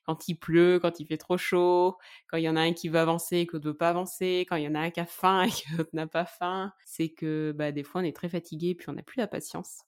Quand 0.04 0.28
il 0.28 0.36
pleut, 0.36 0.78
quand 0.80 1.00
il 1.00 1.06
fait 1.06 1.18
trop 1.18 1.36
chaud, 1.36 1.96
quand 2.28 2.38
il 2.38 2.44
y 2.44 2.48
en 2.48 2.56
a 2.56 2.60
un 2.60 2.72
qui 2.72 2.88
veut 2.88 2.98
avancer 2.98 3.38
et 3.38 3.46
que 3.46 3.56
l'autre 3.56 3.68
veut 3.68 3.76
pas 3.76 3.90
avancer, 3.90 4.46
quand 4.48 4.56
il 4.56 4.64
y 4.64 4.68
en 4.68 4.74
a 4.74 4.80
un 4.80 4.90
qui 4.90 5.00
a 5.00 5.06
faim 5.06 5.42
et 5.46 5.50
que 5.50 5.76
l'autre 5.76 5.90
n'a 5.92 6.06
pas 6.06 6.24
faim, 6.24 6.72
c'est 6.84 7.10
que 7.10 7.52
bah, 7.56 7.72
des 7.72 7.82
fois, 7.82 8.00
on 8.00 8.04
est 8.04 8.16
très 8.16 8.28
fatigué 8.28 8.68
et 8.70 8.74
puis 8.74 8.88
on 8.88 8.94
n'a 8.94 9.02
plus 9.02 9.18
la 9.18 9.26
patience. 9.26 9.82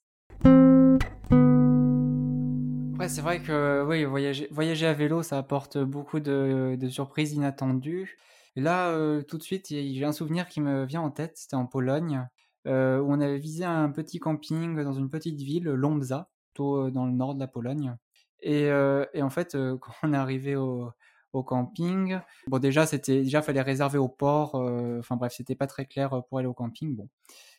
Ouais, 3.01 3.09
c'est 3.09 3.23
vrai 3.23 3.41
que 3.41 3.83
oui, 3.89 4.05
voyager, 4.05 4.47
voyager 4.51 4.87
à 4.87 4.93
vélo, 4.93 5.23
ça 5.23 5.39
apporte 5.39 5.79
beaucoup 5.79 6.21
de, 6.21 6.77
surprises 6.91 7.33
inattendues. 7.33 8.19
Là, 8.57 8.91
euh, 8.91 9.23
tout 9.23 9.39
de 9.39 9.43
suite, 9.43 9.69
j'ai 9.71 10.05
un 10.05 10.13
souvenir 10.13 10.47
qui 10.47 10.61
me 10.61 10.85
vient 10.85 11.01
en 11.01 11.11
tête. 11.11 11.39
C'était 11.39 11.57
en 11.57 11.65
Pologne, 11.65 12.29
euh, 12.67 13.01
où 13.01 13.11
on 13.11 13.23
avait 13.23 13.39
visé 13.39 13.65
un 13.65 13.91
petit 13.91 14.19
camping 14.19 14.83
dans 14.85 14.93
une 14.93 15.09
petite 15.09 15.41
ville, 15.41 15.65
Lombza, 15.65 16.29
plutôt 16.53 16.89
euh, 16.89 16.91
dans 16.91 17.07
le 17.07 17.13
nord 17.13 17.35
de 17.35 17.41
la 17.41 17.47
Pologne. 17.47 17.97
Et, 18.43 18.65
et 18.65 19.23
en 19.23 19.31
fait, 19.31 19.53
quand 19.81 19.93
on 20.03 20.13
est 20.13 20.17
arrivé 20.19 20.57
au, 20.57 20.91
au 21.33 21.43
camping, 21.43 22.19
bon 22.49 22.59
déjà 22.59 22.87
c'était 22.87 23.23
déjà 23.23 23.43
fallait 23.43 23.62
réserver 23.62 23.99
au 23.99 24.09
port. 24.09 24.55
Enfin 24.55 25.16
bref, 25.16 25.33
c'était 25.37 25.55
pas 25.55 25.66
très 25.66 25.87
clair 25.87 26.23
pour 26.29 26.38
aller 26.38 26.49
au 26.49 26.55
camping. 26.55 26.97
Bon, 26.97 27.09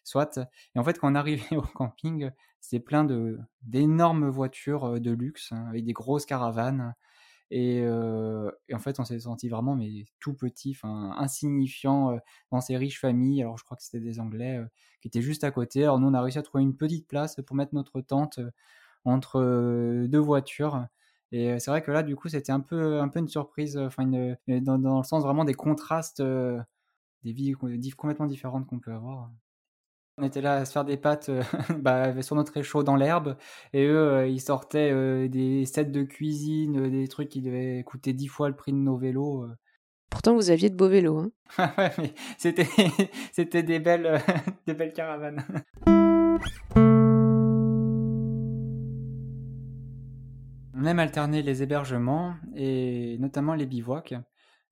soit. 0.04 0.40
Et 0.76 0.80
en 0.80 0.84
fait, 0.84 1.00
quand 1.00 1.12
on 1.12 1.16
arrivait 1.16 1.56
au 1.56 1.62
camping, 1.62 2.32
c'est 2.60 2.80
plein 2.80 3.04
de 3.04 3.40
d'énormes 3.64 4.30
voitures 4.30 5.00
de 5.00 5.12
luxe 5.12 5.52
hein, 5.52 5.66
avec 5.70 5.86
des 5.86 5.94
grosses 5.94 6.26
caravanes. 6.26 6.96
Et, 7.54 7.86
en 7.86 8.80
fait, 8.80 9.00
on 9.00 9.04
s'est 9.04 9.20
senti 9.20 9.50
vraiment 9.50 9.76
mais 9.76 10.06
tout 10.20 10.34
petit, 10.34 10.72
enfin 10.72 11.14
insignifiant 11.18 12.18
dans 12.50 12.62
ces 12.62 12.78
riches 12.78 13.00
familles. 13.00 13.42
Alors, 13.42 13.58
je 13.58 13.66
crois 13.66 13.76
que 13.78 13.84
c'était 13.84 14.00
des 14.00 14.20
Anglais 14.22 14.62
qui 15.02 15.10
étaient 15.10 15.22
juste 15.22 15.44
à 15.44 15.52
côté. 15.52 15.84
Alors, 15.84 16.00
nous, 16.00 16.08
on 16.08 16.14
a 16.14 16.22
réussi 16.22 16.40
à 16.40 16.44
trouver 16.44 16.64
une 16.64 16.78
petite 16.78 17.08
place 17.08 17.42
pour 17.46 17.56
mettre 17.58 17.76
notre 17.76 18.00
tente 18.02 18.40
entre 19.04 19.42
deux 20.08 20.20
voitures. 20.20 20.86
Et 21.32 21.60
c'est 21.60 21.72
vrai 21.72 21.82
que 21.82 21.92
là, 21.92 22.04
du 22.04 22.16
coup, 22.16 22.28
c'était 22.30 22.52
un 22.52 22.60
peu, 22.60 23.00
un 23.00 23.08
peu 23.08 23.20
une 23.20 23.28
surprise, 23.30 23.78
enfin, 23.78 24.06
dans, 24.06 24.78
dans, 24.78 24.98
le 24.98 25.04
sens 25.04 25.24
vraiment 25.24 25.46
des 25.46 25.54
contrastes, 25.54 26.22
des 26.22 27.32
vies 27.32 27.54
complètement 27.54 28.26
différentes 28.26 28.68
qu'on 28.68 28.80
peut 28.80 28.92
avoir. 28.92 29.32
On 30.18 30.24
était 30.24 30.42
là 30.42 30.58
à 30.58 30.66
se 30.66 30.72
faire 30.74 30.86
des 30.86 30.98
pâtes 30.98 31.30
euh, 31.30 31.42
bah, 31.80 32.22
sur 32.22 32.36
notre 32.36 32.56
échaud 32.58 32.84
dans 32.84 32.96
l'herbe. 32.96 33.38
Et 33.74 33.86
eux, 33.86 33.98
euh, 33.98 34.28
ils 34.28 34.42
sortaient 34.42 34.92
euh, 34.92 35.28
des 35.28 35.66
sets 35.66 35.86
de 35.86 36.04
cuisine, 36.04 36.90
des 36.90 37.08
trucs 37.08 37.30
qui 37.30 37.42
devaient 37.42 37.84
coûter 37.84 38.14
dix 38.14 38.28
fois 38.28 38.50
le 38.50 38.56
prix 38.56 38.72
de 38.72 38.78
nos 38.78 38.98
vélos. 38.98 39.48
Pourtant, 40.10 40.36
vous 40.36 40.52
aviez 40.52 40.70
de 40.70 40.76
beaux 40.76 40.90
vélos. 40.90 41.18
Hein 41.18 41.32
ouais, 41.78 41.92
mais 41.98 42.14
c'était, 42.38 42.68
c'était 43.32 43.64
des, 43.64 43.80
belles, 43.80 44.22
des 44.68 44.74
belles 44.74 44.94
caravanes. 44.94 45.44
On 50.82 50.86
aime 50.86 50.98
alterner 50.98 51.44
les 51.44 51.62
hébergements 51.62 52.34
et 52.56 53.16
notamment 53.20 53.54
les 53.54 53.68
bivouacs. 53.68 54.16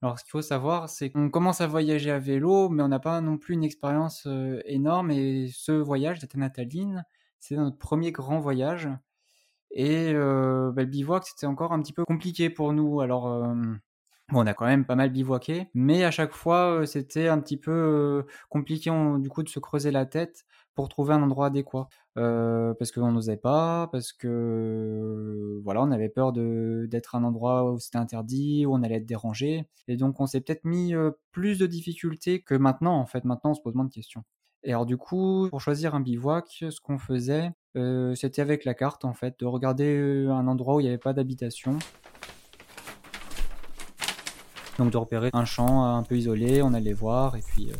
Alors, 0.01 0.17
ce 0.17 0.23
qu'il 0.23 0.31
faut 0.31 0.41
savoir, 0.41 0.89
c'est 0.89 1.11
qu'on 1.11 1.29
commence 1.29 1.61
à 1.61 1.67
voyager 1.67 2.09
à 2.09 2.17
vélo, 2.17 2.67
mais 2.69 2.81
on 2.81 2.87
n'a 2.87 2.97
pas 2.97 3.21
non 3.21 3.37
plus 3.37 3.53
une 3.53 3.63
expérience 3.63 4.27
énorme. 4.65 5.11
Et 5.11 5.51
ce 5.53 5.71
voyage 5.71 6.17
Nataline, 6.33 7.05
c'est 7.39 7.57
notre 7.57 7.77
premier 7.77 8.11
grand 8.11 8.39
voyage. 8.39 8.89
Et 9.69 10.11
bah, 10.11 10.81
le 10.81 10.85
bivouac, 10.85 11.27
c'était 11.27 11.45
encore 11.45 11.73
un 11.73 11.79
petit 11.79 11.93
peu 11.93 12.05
compliqué 12.05 12.49
pour 12.49 12.73
nous. 12.73 13.01
Alors, 13.01 13.27
Bon, 14.31 14.43
on 14.43 14.47
a 14.47 14.53
quand 14.55 14.65
même 14.65 14.85
pas 14.85 14.95
mal 14.95 15.11
bivouaqué, 15.11 15.69
mais 15.75 16.03
à 16.03 16.11
chaque 16.11 16.33
fois, 16.33 16.87
c'était 16.87 17.27
un 17.27 17.39
petit 17.39 17.57
peu 17.57 18.25
compliqué 18.49 18.91
du 19.19 19.29
coup 19.29 19.43
de 19.43 19.49
se 19.49 19.59
creuser 19.59 19.91
la 19.91 20.07
tête 20.07 20.45
pour 20.79 20.87
trouver 20.87 21.13
un 21.13 21.21
endroit 21.21 21.47
adéquat. 21.47 21.89
parce 22.15 22.93
qu'on 22.93 23.11
n'osait 23.11 23.35
pas, 23.35 23.89
parce 23.91 24.13
que 24.13 25.59
voilà, 25.61 25.81
on 25.81 25.91
avait 25.91 26.07
peur 26.07 26.31
d'être 26.31 27.15
un 27.15 27.25
endroit 27.25 27.69
où 27.69 27.79
c'était 27.79 27.97
interdit, 27.97 28.65
où 28.65 28.73
on 28.73 28.81
allait 28.81 28.95
être 28.95 29.05
dérangé. 29.05 29.65
Et 29.89 29.97
donc 29.97 30.21
on 30.21 30.25
s'est 30.25 30.39
peut-être 30.39 30.63
mis 30.63 30.93
plus 31.33 31.59
de 31.59 31.67
difficultés 31.67 32.41
que 32.41 32.55
maintenant, 32.55 32.97
en 32.97 33.05
fait. 33.05 33.25
Maintenant, 33.25 33.51
on 33.51 33.55
se 33.55 33.61
pose 33.61 33.75
moins 33.75 33.83
de 33.83 33.91
questions. 33.91 34.23
Et 34.63 34.71
alors 34.71 34.85
du 34.85 34.95
coup, 34.95 35.49
pour 35.49 35.59
choisir 35.59 35.95
un 35.95 35.99
bivouac, 35.99 36.47
ce 36.69 36.79
qu'on 36.79 36.97
faisait, 36.97 37.51
c'était 38.15 38.41
avec 38.41 38.63
la 38.63 38.73
carte, 38.73 39.03
en 39.03 39.13
fait, 39.13 39.37
de 39.41 39.45
regarder 39.45 40.27
un 40.29 40.47
endroit 40.47 40.75
où 40.75 40.79
il 40.79 40.83
n'y 40.83 40.89
avait 40.89 40.97
pas 40.97 41.11
d'habitation 41.11 41.77
donc 44.79 44.91
de 44.91 44.97
repérer 44.97 45.29
un 45.33 45.43
champ 45.43 45.83
un 45.83 46.03
peu 46.03 46.15
isolé, 46.15 46.61
on 46.61 46.73
allait 46.73 46.93
voir 46.93 47.35
et 47.35 47.41
puis 47.41 47.69
euh, 47.69 47.75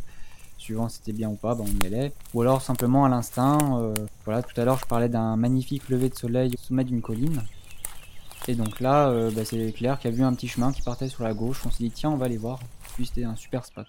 suivant 0.70 0.88
c'était 0.88 1.14
bien 1.14 1.30
ou 1.30 1.36
pas, 1.36 1.56
ben, 1.56 1.66
on 1.68 1.84
y 1.84 1.88
allait. 1.88 2.12
Ou 2.36 2.42
alors 2.42 2.62
simplement 2.62 3.04
à 3.04 3.10
l'instinct. 3.10 3.58
Euh, 3.80 3.96
voilà, 4.24 4.44
tout 4.44 4.60
à 4.62 4.66
l'heure 4.66 4.78
je 4.78 4.86
parlais 4.86 5.10
d'un 5.10 5.36
magnifique 5.36 5.90
lever 5.90 6.10
de 6.10 6.16
soleil 6.16 6.54
au 6.54 6.58
sommet 6.62 6.84
d'une 6.84 7.02
colline. 7.02 7.42
Et 8.48 8.54
donc 8.54 8.80
là, 8.80 9.10
euh, 9.10 9.32
ben, 9.32 9.44
c'est 9.44 9.72
clair 9.72 9.98
qu'il 9.98 10.12
y 10.12 10.14
a 10.14 10.18
vu 10.18 10.24
un 10.24 10.34
petit 10.36 10.48
chemin 10.48 10.72
qui 10.72 10.84
partait 10.84 11.08
sur 11.08 11.24
la 11.24 11.34
gauche. 11.34 11.66
On 11.66 11.72
s'est 11.72 11.84
dit 11.84 11.90
tiens, 11.90 12.12
on 12.12 12.18
va 12.18 12.28
aller 12.28 12.38
voir. 12.38 12.60
Puis 12.94 13.08
c'était 13.08 13.24
un 13.24 13.36
super 13.36 13.66
spot. 13.66 13.88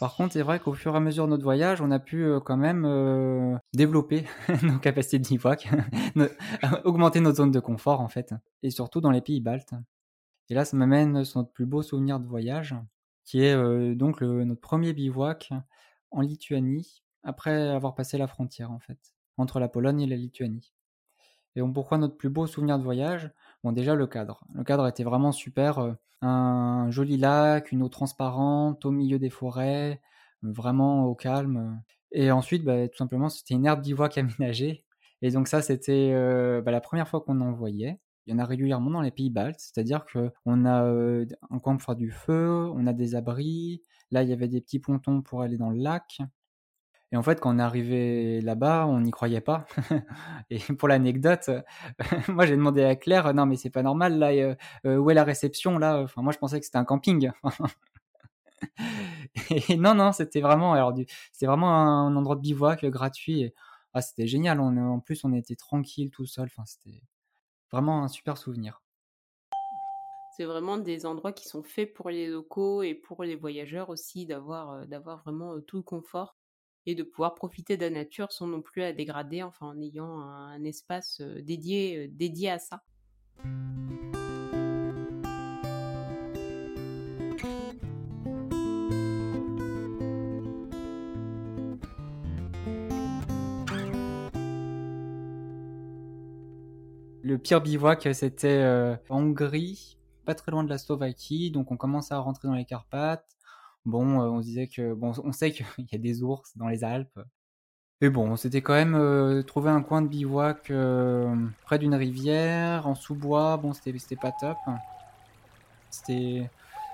Par 0.00 0.16
contre, 0.16 0.32
c'est 0.32 0.42
vrai 0.42 0.58
qu'au 0.58 0.74
fur 0.74 0.92
et 0.94 0.96
à 0.96 1.00
mesure 1.00 1.26
de 1.26 1.30
notre 1.30 1.44
voyage, 1.44 1.80
on 1.80 1.92
a 1.92 2.00
pu 2.00 2.28
quand 2.44 2.56
même 2.56 3.58
développer 3.74 4.26
nos 4.62 4.78
capacités 4.78 5.20
de 5.20 5.26
augmenter 6.84 7.20
notre 7.20 7.36
zone 7.36 7.52
de 7.52 7.60
confort 7.60 8.00
en 8.00 8.08
fait, 8.08 8.34
et 8.64 8.70
surtout 8.70 9.00
dans 9.00 9.12
les 9.12 9.20
pays 9.20 9.40
baltes. 9.40 9.72
Et 10.48 10.54
là, 10.54 10.64
ça 10.64 10.76
m'amène 10.76 11.24
sur 11.24 11.38
notre 11.38 11.52
plus 11.52 11.64
beau 11.64 11.82
souvenir 11.82 12.20
de 12.20 12.26
voyage, 12.26 12.74
qui 13.26 13.42
est 13.42 13.94
donc 13.94 14.22
notre 14.22 14.60
premier 14.60 14.94
bivouac 14.94 15.50
en 16.12 16.22
Lituanie, 16.22 17.02
après 17.24 17.68
avoir 17.68 17.94
passé 17.94 18.16
la 18.16 18.28
frontière 18.28 18.70
en 18.70 18.78
fait, 18.78 18.98
entre 19.36 19.60
la 19.60 19.68
Pologne 19.68 20.00
et 20.00 20.06
la 20.06 20.16
Lituanie. 20.16 20.72
Et 21.56 21.60
donc 21.60 21.74
pourquoi 21.74 21.98
notre 21.98 22.16
plus 22.16 22.30
beau 22.30 22.46
souvenir 22.46 22.78
de 22.78 22.84
voyage? 22.84 23.30
Bon 23.64 23.72
déjà 23.72 23.94
le 23.94 24.06
cadre. 24.06 24.44
Le 24.54 24.64
cadre 24.64 24.86
était 24.86 25.04
vraiment 25.04 25.32
super. 25.32 25.96
un 26.22 26.90
joli 26.90 27.16
lac, 27.18 27.72
une 27.72 27.82
eau 27.82 27.88
transparente 27.88 28.84
au 28.86 28.90
milieu 28.90 29.18
des 29.18 29.30
forêts, 29.30 30.00
vraiment 30.42 31.04
au 31.06 31.14
calme. 31.14 31.82
Et 32.12 32.30
ensuite, 32.30 32.64
bah, 32.64 32.88
tout 32.88 32.96
simplement, 32.96 33.28
c'était 33.28 33.54
une 33.54 33.66
herbe 33.66 33.82
bivouac 33.82 34.18
aménagée. 34.18 34.84
Et 35.22 35.30
donc 35.30 35.48
ça, 35.48 35.62
c'était 35.62 36.12
bah, 36.62 36.70
la 36.70 36.80
première 36.80 37.08
fois 37.08 37.20
qu'on 37.20 37.40
en 37.40 37.52
voyait. 37.52 37.98
Il 38.26 38.32
y 38.32 38.34
en 38.34 38.40
a 38.40 38.44
régulièrement 38.44 38.90
dans 38.90 39.02
les 39.02 39.12
pays 39.12 39.30
baltes, 39.30 39.60
c'est-à-dire 39.60 40.04
qu'on 40.04 40.64
a 40.64 40.82
un 40.82 41.58
coin 41.60 41.76
pour 41.76 41.82
faire 41.82 41.96
du 41.96 42.10
feu, 42.10 42.68
on 42.74 42.86
a 42.86 42.92
des 42.92 43.14
abris, 43.14 43.82
là 44.10 44.24
il 44.24 44.28
y 44.28 44.32
avait 44.32 44.48
des 44.48 44.60
petits 44.60 44.80
pontons 44.80 45.22
pour 45.22 45.42
aller 45.42 45.56
dans 45.56 45.70
le 45.70 45.78
lac. 45.78 46.18
Et 47.12 47.16
en 47.16 47.22
fait, 47.22 47.40
quand 47.40 47.54
on 47.54 47.58
est 47.58 47.62
arrivé 47.62 48.40
là-bas, 48.40 48.86
on 48.88 49.00
n'y 49.00 49.12
croyait 49.12 49.40
pas. 49.40 49.66
et 50.50 50.58
pour 50.58 50.88
l'anecdote, 50.88 51.50
moi 52.28 52.46
j'ai 52.46 52.56
demandé 52.56 52.82
à 52.82 52.96
Claire, 52.96 53.32
non 53.32 53.46
mais 53.46 53.56
c'est 53.56 53.70
pas 53.70 53.82
normal 53.82 54.18
là, 54.18 54.56
où 54.98 55.10
est 55.10 55.14
la 55.14 55.24
réception 55.24 55.78
là? 55.78 56.02
Enfin 56.02 56.22
moi 56.22 56.32
je 56.32 56.38
pensais 56.38 56.58
que 56.58 56.66
c'était 56.66 56.78
un 56.78 56.84
camping. 56.84 57.30
et 59.50 59.76
non 59.76 59.94
non, 59.94 60.12
c'était 60.12 60.40
vraiment 60.40 60.74
alors 60.74 60.94
c'était 61.32 61.46
vraiment 61.46 61.74
un 61.74 62.14
endroit 62.16 62.36
de 62.36 62.40
bivouac 62.40 62.84
gratuit. 62.86 63.52
ah 63.94 64.02
c'était 64.02 64.26
génial. 64.26 64.60
en 64.60 65.00
plus 65.00 65.24
on 65.24 65.32
était 65.32 65.56
tranquille 65.56 66.10
tout 66.10 66.26
seul. 66.26 66.46
Enfin 66.46 66.64
c'était 66.66 67.00
Vraiment 67.72 68.02
un 68.02 68.08
super 68.08 68.38
souvenir. 68.38 68.82
C'est 70.36 70.44
vraiment 70.44 70.76
des 70.76 71.06
endroits 71.06 71.32
qui 71.32 71.48
sont 71.48 71.62
faits 71.62 71.94
pour 71.94 72.10
les 72.10 72.28
locaux 72.28 72.82
et 72.82 72.94
pour 72.94 73.24
les 73.24 73.36
voyageurs 73.36 73.88
aussi, 73.88 74.26
d'avoir 74.26 74.86
d'avoir 74.86 75.22
vraiment 75.22 75.60
tout 75.62 75.78
le 75.78 75.82
confort 75.82 76.36
et 76.84 76.94
de 76.94 77.02
pouvoir 77.02 77.34
profiter 77.34 77.76
de 77.76 77.82
la 77.82 77.90
nature 77.90 78.32
sans 78.32 78.46
non 78.46 78.62
plus 78.62 78.80
la 78.80 78.92
dégrader, 78.92 79.42
enfin 79.42 79.66
en 79.66 79.80
ayant 79.80 80.20
un, 80.20 80.62
espace 80.64 81.20
dédié, 81.20 82.08
dédié 82.08 82.50
à 82.50 82.58
ça. 82.58 82.82
Le 97.36 97.42
pire 97.42 97.60
bivouac, 97.60 98.08
c'était 98.14 98.62
euh, 98.62 98.96
en 99.10 99.20
Hongrie, 99.20 99.98
pas 100.24 100.34
très 100.34 100.50
loin 100.50 100.64
de 100.64 100.70
la 100.70 100.78
Slovaquie. 100.78 101.50
Donc 101.50 101.70
on 101.70 101.76
commence 101.76 102.10
à 102.10 102.16
rentrer 102.16 102.48
dans 102.48 102.54
les 102.54 102.64
Carpates. 102.64 103.36
Bon, 103.84 104.22
euh, 104.22 104.28
on 104.28 104.40
disait 104.40 104.68
que 104.68 104.94
bon, 104.94 105.12
on 105.22 105.32
sait 105.32 105.52
qu'il 105.52 105.66
y 105.92 105.94
a 105.94 105.98
des 105.98 106.22
ours 106.22 106.56
dans 106.56 106.66
les 106.66 106.82
Alpes. 106.82 107.20
Et 108.00 108.08
bon, 108.08 108.36
c'était 108.36 108.62
quand 108.62 108.72
même 108.72 108.94
euh, 108.94 109.42
trouver 109.42 109.68
un 109.68 109.82
coin 109.82 110.00
de 110.00 110.08
bivouac 110.08 110.72
près 111.66 111.78
d'une 111.78 111.94
rivière, 111.94 112.86
en 112.86 112.94
sous-bois. 112.94 113.58
Bon, 113.58 113.74
c'était 113.74 114.16
pas 114.16 114.32
top. 114.32 114.56
C'était 115.90 116.48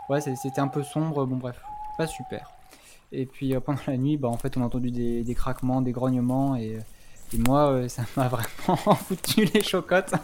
ouais, 0.08 0.20
c'était 0.20 0.60
un 0.60 0.66
peu 0.66 0.82
sombre. 0.82 1.24
Bon, 1.24 1.36
bref, 1.36 1.62
pas 1.96 2.08
super. 2.08 2.50
Et 3.12 3.26
puis 3.26 3.54
pendant 3.60 3.82
la 3.86 3.96
nuit, 3.96 4.16
bah, 4.16 4.26
en 4.26 4.38
fait, 4.38 4.56
on 4.56 4.62
a 4.62 4.64
entendu 4.64 4.90
des, 4.90 5.22
des 5.22 5.34
craquements, 5.36 5.82
des 5.82 5.92
grognements. 5.92 6.56
Et, 6.56 6.80
et 7.34 7.38
moi, 7.38 7.72
euh, 7.72 7.88
ça 7.88 8.02
m'a 8.16 8.28
vraiment 8.28 8.76
foutu 8.96 9.44
les 9.44 9.62
chocottes. 9.62 10.12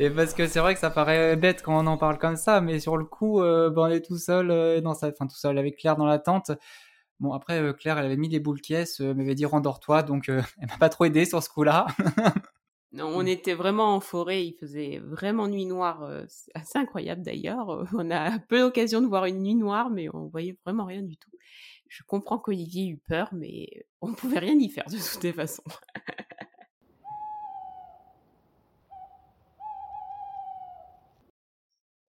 Et 0.00 0.10
parce 0.10 0.32
que 0.32 0.46
c'est 0.46 0.60
vrai 0.60 0.74
que 0.74 0.80
ça 0.80 0.90
paraît 0.90 1.34
bête 1.34 1.60
quand 1.60 1.76
on 1.76 1.86
en 1.88 1.96
parle 1.96 2.18
comme 2.18 2.36
ça, 2.36 2.60
mais 2.60 2.78
sur 2.78 2.96
le 2.96 3.04
coup, 3.04 3.42
euh, 3.42 3.68
bah, 3.68 3.82
on 3.82 3.88
est 3.88 4.00
tout 4.00 4.16
seul 4.16 4.52
euh, 4.52 4.80
enfin 4.84 5.26
tout 5.26 5.34
seul 5.36 5.58
avec 5.58 5.76
Claire 5.76 5.96
dans 5.96 6.06
la 6.06 6.20
tente. 6.20 6.52
Bon 7.18 7.32
après, 7.32 7.74
Claire, 7.74 7.98
elle 7.98 8.06
avait 8.06 8.16
mis 8.16 8.28
les 8.28 8.38
boules 8.38 8.60
caisses, 8.60 9.00
m'avait 9.00 9.34
dit 9.34 9.44
rendors-toi, 9.44 10.04
donc 10.04 10.28
elle 10.28 10.44
m'a 10.68 10.76
pas 10.78 10.88
trop 10.88 11.04
aidé 11.04 11.24
sur 11.24 11.42
ce 11.42 11.48
coup-là. 11.48 11.88
Non, 12.92 13.06
on 13.14 13.26
était 13.26 13.52
vraiment 13.54 13.94
en 13.94 14.00
forêt, 14.00 14.46
il 14.46 14.54
faisait 14.54 14.98
vraiment 14.98 15.46
nuit 15.46 15.66
noire, 15.66 16.02
euh, 16.04 16.24
c'est 16.28 16.50
assez 16.54 16.78
incroyable 16.78 17.22
d'ailleurs. 17.22 17.68
Euh, 17.70 17.84
On 17.92 18.10
a 18.10 18.38
peu 18.48 18.60
l'occasion 18.60 19.02
de 19.02 19.06
voir 19.06 19.26
une 19.26 19.42
nuit 19.42 19.54
noire, 19.54 19.90
mais 19.90 20.08
on 20.14 20.28
voyait 20.28 20.56
vraiment 20.64 20.86
rien 20.86 21.02
du 21.02 21.16
tout. 21.18 21.30
Je 21.88 22.02
comprends 22.04 22.38
qu'Olivier 22.38 22.86
eut 22.88 22.98
peur, 22.98 23.28
mais 23.32 23.68
on 24.00 24.14
pouvait 24.14 24.38
rien 24.38 24.58
y 24.58 24.70
faire 24.70 24.86
de 24.86 24.96
toutes 24.96 25.22
les 25.24 25.32
façons. 25.34 25.62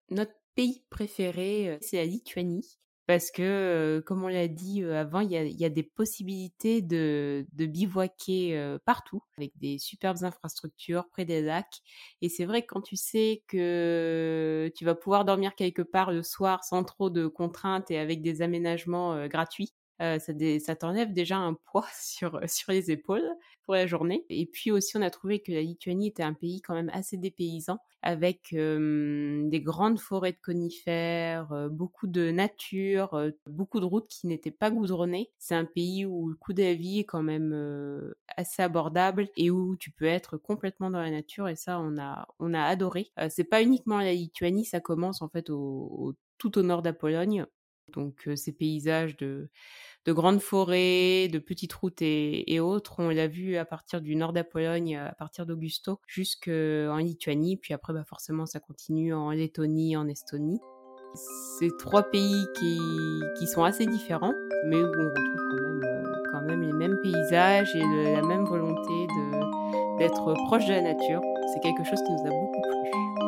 Notre 0.09 0.33
pays 0.55 0.83
préféré, 0.89 1.69
euh, 1.69 1.77
c'est 1.81 1.97
la 1.97 2.05
Lituanie. 2.05 2.79
Parce 3.09 3.31
que, 3.31 4.03
comme 4.05 4.23
on 4.23 4.27
l'a 4.27 4.47
dit 4.47 4.83
avant, 4.83 5.21
il 5.21 5.31
y 5.31 5.65
a, 5.65 5.69
des 5.69 5.81
possibilités 5.81 6.83
de, 6.83 7.47
de 7.53 7.65
bivouaquer 7.65 8.77
partout, 8.85 9.23
avec 9.35 9.51
des 9.57 9.79
superbes 9.79 10.23
infrastructures 10.23 11.09
près 11.09 11.25
des 11.25 11.41
lacs. 11.41 11.79
Et 12.21 12.29
c'est 12.29 12.45
vrai 12.45 12.61
que 12.61 12.67
quand 12.67 12.81
tu 12.81 12.95
sais 12.97 13.43
que 13.47 14.71
tu 14.75 14.85
vas 14.85 14.93
pouvoir 14.93 15.25
dormir 15.25 15.55
quelque 15.55 15.81
part 15.81 16.11
le 16.11 16.21
soir 16.21 16.63
sans 16.63 16.83
trop 16.83 17.09
de 17.09 17.25
contraintes 17.25 17.89
et 17.89 17.97
avec 17.97 18.21
des 18.21 18.43
aménagements 18.43 19.27
gratuits, 19.27 19.73
euh, 20.01 20.19
ça, 20.19 20.75
t'enlève 20.75 21.13
déjà 21.13 21.37
un 21.37 21.53
poids 21.53 21.87
sur, 21.99 22.39
sur 22.47 22.71
les 22.71 22.91
épaules 22.91 23.27
pour 23.63 23.73
la 23.75 23.87
journée. 23.87 24.25
Et 24.29 24.45
puis 24.45 24.71
aussi, 24.71 24.97
on 24.97 25.01
a 25.01 25.09
trouvé 25.09 25.41
que 25.41 25.51
la 25.51 25.61
Lituanie 25.61 26.07
était 26.07 26.23
un 26.23 26.33
pays 26.33 26.61
quand 26.61 26.73
même 26.73 26.89
assez 26.93 27.17
dépaysant, 27.17 27.79
avec 28.01 28.53
euh, 28.53 29.47
des 29.49 29.61
grandes 29.61 29.99
forêts 29.99 30.31
de 30.31 30.37
conifères, 30.43 31.51
euh, 31.51 31.69
beaucoup 31.69 32.07
de 32.07 32.31
nature, 32.31 33.13
euh, 33.13 33.31
beaucoup 33.47 33.79
de 33.79 33.85
routes 33.85 34.07
qui 34.07 34.27
n'étaient 34.27 34.51
pas 34.51 34.71
goudronnées. 34.71 35.31
C'est 35.37 35.55
un 35.55 35.65
pays 35.65 36.05
où 36.05 36.29
le 36.29 36.35
coût 36.35 36.53
de 36.53 36.63
la 36.63 36.73
vie 36.73 36.99
est 36.99 37.05
quand 37.05 37.23
même 37.23 37.51
euh, 37.53 38.13
assez 38.37 38.61
abordable 38.61 39.27
et 39.35 39.51
où 39.51 39.75
tu 39.75 39.91
peux 39.91 40.05
être 40.05 40.37
complètement 40.37 40.89
dans 40.89 41.01
la 41.01 41.11
nature. 41.11 41.47
Et 41.49 41.55
ça, 41.55 41.79
on 41.79 41.97
a, 41.99 42.27
on 42.39 42.53
a 42.53 42.61
adoré. 42.63 43.11
Euh, 43.19 43.27
c'est 43.29 43.43
pas 43.43 43.61
uniquement 43.61 43.99
la 43.99 44.13
Lituanie, 44.13 44.65
ça 44.65 44.79
commence 44.79 45.21
en 45.21 45.29
fait 45.29 45.43
tout 45.43 46.57
au 46.57 46.61
nord 46.63 46.81
de 46.81 46.89
la 46.89 46.93
Pologne. 46.93 47.45
Donc 47.93 48.27
ces 48.35 48.51
paysages 48.51 49.17
de, 49.17 49.49
de 50.05 50.13
grandes 50.13 50.41
forêts, 50.41 51.27
de 51.27 51.39
petites 51.39 51.73
routes 51.73 52.01
et, 52.01 52.59
autres, 52.59 52.95
on 52.99 53.09
l'a 53.09 53.27
vu 53.27 53.57
à 53.57 53.65
partir 53.65 54.01
du 54.01 54.15
nord 54.15 54.31
de 54.31 54.37
la 54.37 54.43
Pologne, 54.43 54.97
à 54.97 55.13
partir 55.13 55.45
d'Augusto, 55.45 55.99
jusqu'en 56.07 56.97
Lituanie, 56.97 57.57
puis 57.57 57.73
après 57.73 57.93
bah, 57.93 58.03
forcément 58.07 58.45
ça 58.45 58.59
continue 58.59 59.13
en 59.13 59.31
Lettonie, 59.31 59.97
en 59.97 60.07
Estonie. 60.07 60.59
C'est 61.59 61.75
trois 61.79 62.03
pays 62.03 62.45
qui, 62.55 63.47
sont 63.47 63.63
assez 63.63 63.85
différents, 63.85 64.33
mais 64.67 64.77
où 64.77 64.87
on 64.87 65.09
retrouve 65.09 65.81
quand 66.31 66.41
même, 66.41 66.61
les 66.61 66.73
mêmes 66.73 66.97
paysages 67.01 67.75
et 67.75 67.79
la 68.13 68.21
même 68.21 68.45
volonté 68.45 69.07
d'être 69.97 70.33
proche 70.45 70.65
de 70.65 70.73
la 70.73 70.81
nature. 70.81 71.21
C'est 71.53 71.59
quelque 71.61 71.83
chose 71.83 71.99
qui 72.05 72.11
nous 72.11 72.25
a 72.25 72.29
beaucoup 72.29 72.61
plu. 72.61 73.18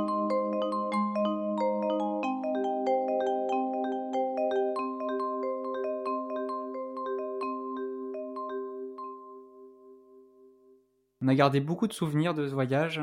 On 11.22 11.28
a 11.28 11.36
gardé 11.36 11.60
beaucoup 11.60 11.88
de 11.88 11.94
souvenirs 11.94 12.34
de 12.34 12.48
ce 12.48 12.54
voyage. 12.54 13.02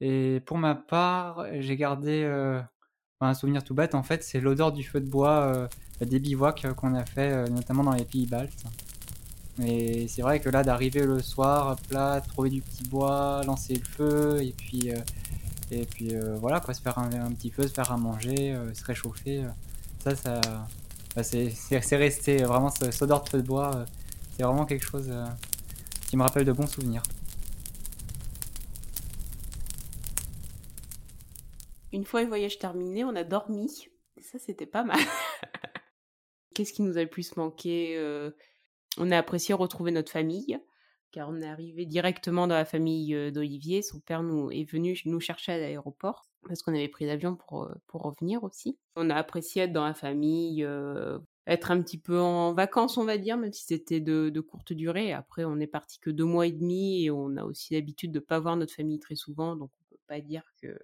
Et 0.00 0.40
pour 0.46 0.58
ma 0.58 0.74
part, 0.74 1.44
j'ai 1.58 1.76
gardé 1.76 2.22
euh, 2.22 2.60
un 3.20 3.34
souvenir 3.34 3.64
tout 3.64 3.74
bête, 3.74 3.94
en 3.94 4.02
fait, 4.02 4.22
c'est 4.22 4.40
l'odeur 4.40 4.70
du 4.72 4.84
feu 4.84 5.00
de 5.00 5.10
bois 5.10 5.52
euh, 5.54 5.68
des 6.00 6.20
bivouacs 6.20 6.64
euh, 6.64 6.74
qu'on 6.74 6.94
a 6.94 7.04
fait, 7.04 7.50
notamment 7.50 7.82
dans 7.82 7.94
les 7.94 8.04
pays 8.04 8.26
baltes. 8.26 8.64
Et 9.60 10.06
c'est 10.06 10.22
vrai 10.22 10.38
que 10.38 10.48
là, 10.50 10.62
d'arriver 10.62 11.04
le 11.04 11.20
soir, 11.20 11.76
là, 11.90 12.20
trouver 12.20 12.50
du 12.50 12.62
petit 12.62 12.84
bois, 12.84 13.42
lancer 13.44 13.74
le 13.74 13.84
feu, 13.84 14.40
et 14.40 14.52
puis, 14.56 14.92
et 15.72 15.84
puis 15.84 16.14
voilà, 16.36 16.60
quoi, 16.60 16.74
se 16.74 16.80
faire 16.80 16.96
un, 16.96 17.32
petit 17.32 17.50
feu, 17.50 17.64
se 17.64 17.74
faire 17.74 17.90
à 17.90 17.96
manger, 17.96 18.56
se 18.72 18.84
réchauffer. 18.84 19.42
ça, 19.98 20.14
ça, 20.14 20.40
bah, 21.16 21.24
c'est 21.24 21.96
resté 21.96 22.36
vraiment 22.44 22.70
ce, 22.70 22.92
cette 22.92 23.02
odeur 23.02 23.24
de 23.24 23.28
feu 23.28 23.42
de 23.42 23.46
bois. 23.48 23.84
c'est 24.36 24.44
vraiment 24.44 24.64
quelque 24.64 24.84
chose 24.84 25.12
qui 26.08 26.16
me 26.16 26.22
rappelle 26.22 26.44
de 26.44 26.52
bons 26.52 26.68
souvenirs. 26.68 27.02
Une 31.92 32.04
fois 32.04 32.22
le 32.22 32.28
voyage 32.28 32.58
terminé, 32.58 33.04
on 33.04 33.16
a 33.16 33.24
dormi. 33.24 33.88
Ça, 34.20 34.38
c'était 34.38 34.66
pas 34.66 34.84
mal. 34.84 34.98
Qu'est-ce 36.54 36.72
qui 36.72 36.82
nous 36.82 36.98
a 36.98 37.02
le 37.02 37.08
plus 37.08 37.36
manqué 37.36 37.96
Euh, 37.96 38.30
On 38.98 39.10
a 39.10 39.16
apprécié 39.16 39.54
retrouver 39.54 39.90
notre 39.90 40.12
famille, 40.12 40.58
car 41.12 41.30
on 41.30 41.40
est 41.40 41.48
arrivé 41.48 41.86
directement 41.86 42.46
dans 42.46 42.56
la 42.56 42.66
famille 42.66 43.14
euh, 43.14 43.30
d'Olivier. 43.30 43.80
Son 43.80 44.00
père 44.00 44.22
nous 44.22 44.50
est 44.50 44.70
venu 44.70 45.00
nous 45.06 45.20
chercher 45.20 45.52
à 45.52 45.58
l'aéroport, 45.58 46.28
parce 46.46 46.62
qu'on 46.62 46.74
avait 46.74 46.88
pris 46.88 47.06
l'avion 47.06 47.36
pour, 47.36 47.64
euh, 47.64 47.74
pour 47.86 48.02
revenir 48.02 48.44
aussi. 48.44 48.76
On 48.96 49.08
a 49.08 49.14
apprécié 49.14 49.62
être 49.62 49.72
dans 49.72 49.86
la 49.86 49.94
famille, 49.94 50.66
être 51.46 51.70
un 51.70 51.80
petit 51.80 51.98
peu 51.98 52.20
en 52.20 52.52
vacances, 52.52 52.98
on 52.98 53.04
va 53.04 53.16
dire, 53.16 53.38
même 53.38 53.52
si 53.52 53.64
c'était 53.64 54.00
de, 54.00 54.40
courte 54.40 54.74
durée. 54.74 55.14
Après, 55.14 55.44
on 55.44 55.58
est 55.58 55.66
parti 55.66 56.00
que 56.00 56.10
deux 56.10 56.24
mois 56.24 56.46
et 56.46 56.52
demi, 56.52 57.04
et 57.04 57.10
on 57.10 57.36
a 57.38 57.44
aussi 57.44 57.72
l'habitude 57.72 58.12
de 58.12 58.20
pas 58.20 58.40
voir 58.40 58.56
notre 58.56 58.74
famille 58.74 58.98
très 58.98 59.14
souvent, 59.14 59.56
donc 59.56 59.70
on 59.80 59.94
peut 59.94 60.00
pas 60.06 60.20
dire 60.20 60.42
que 60.60 60.76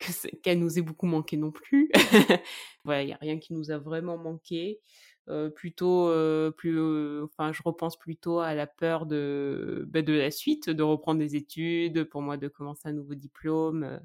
qu'elle 0.42 0.58
nous 0.60 0.78
ait 0.78 0.82
beaucoup 0.82 1.06
manqué 1.06 1.36
non 1.36 1.50
plus. 1.50 1.90
voilà, 2.84 3.02
il 3.02 3.06
n'y 3.06 3.12
a 3.12 3.18
rien 3.20 3.38
qui 3.38 3.52
nous 3.54 3.70
a 3.70 3.78
vraiment 3.78 4.18
manqué. 4.18 4.80
Euh, 5.28 5.50
plutôt, 5.50 6.08
euh, 6.08 6.50
plus, 6.50 6.78
euh, 6.78 7.24
enfin, 7.26 7.52
je 7.52 7.60
repense 7.62 7.98
plutôt 7.98 8.38
à 8.38 8.54
la 8.54 8.66
peur 8.66 9.04
de, 9.04 9.84
bah, 9.88 10.00
de 10.00 10.14
la 10.14 10.30
suite, 10.30 10.70
de 10.70 10.82
reprendre 10.82 11.18
des 11.20 11.36
études, 11.36 12.04
pour 12.04 12.22
moi 12.22 12.38
de 12.38 12.48
commencer 12.48 12.88
un 12.88 12.92
nouveau 12.92 13.14
diplôme. 13.14 14.00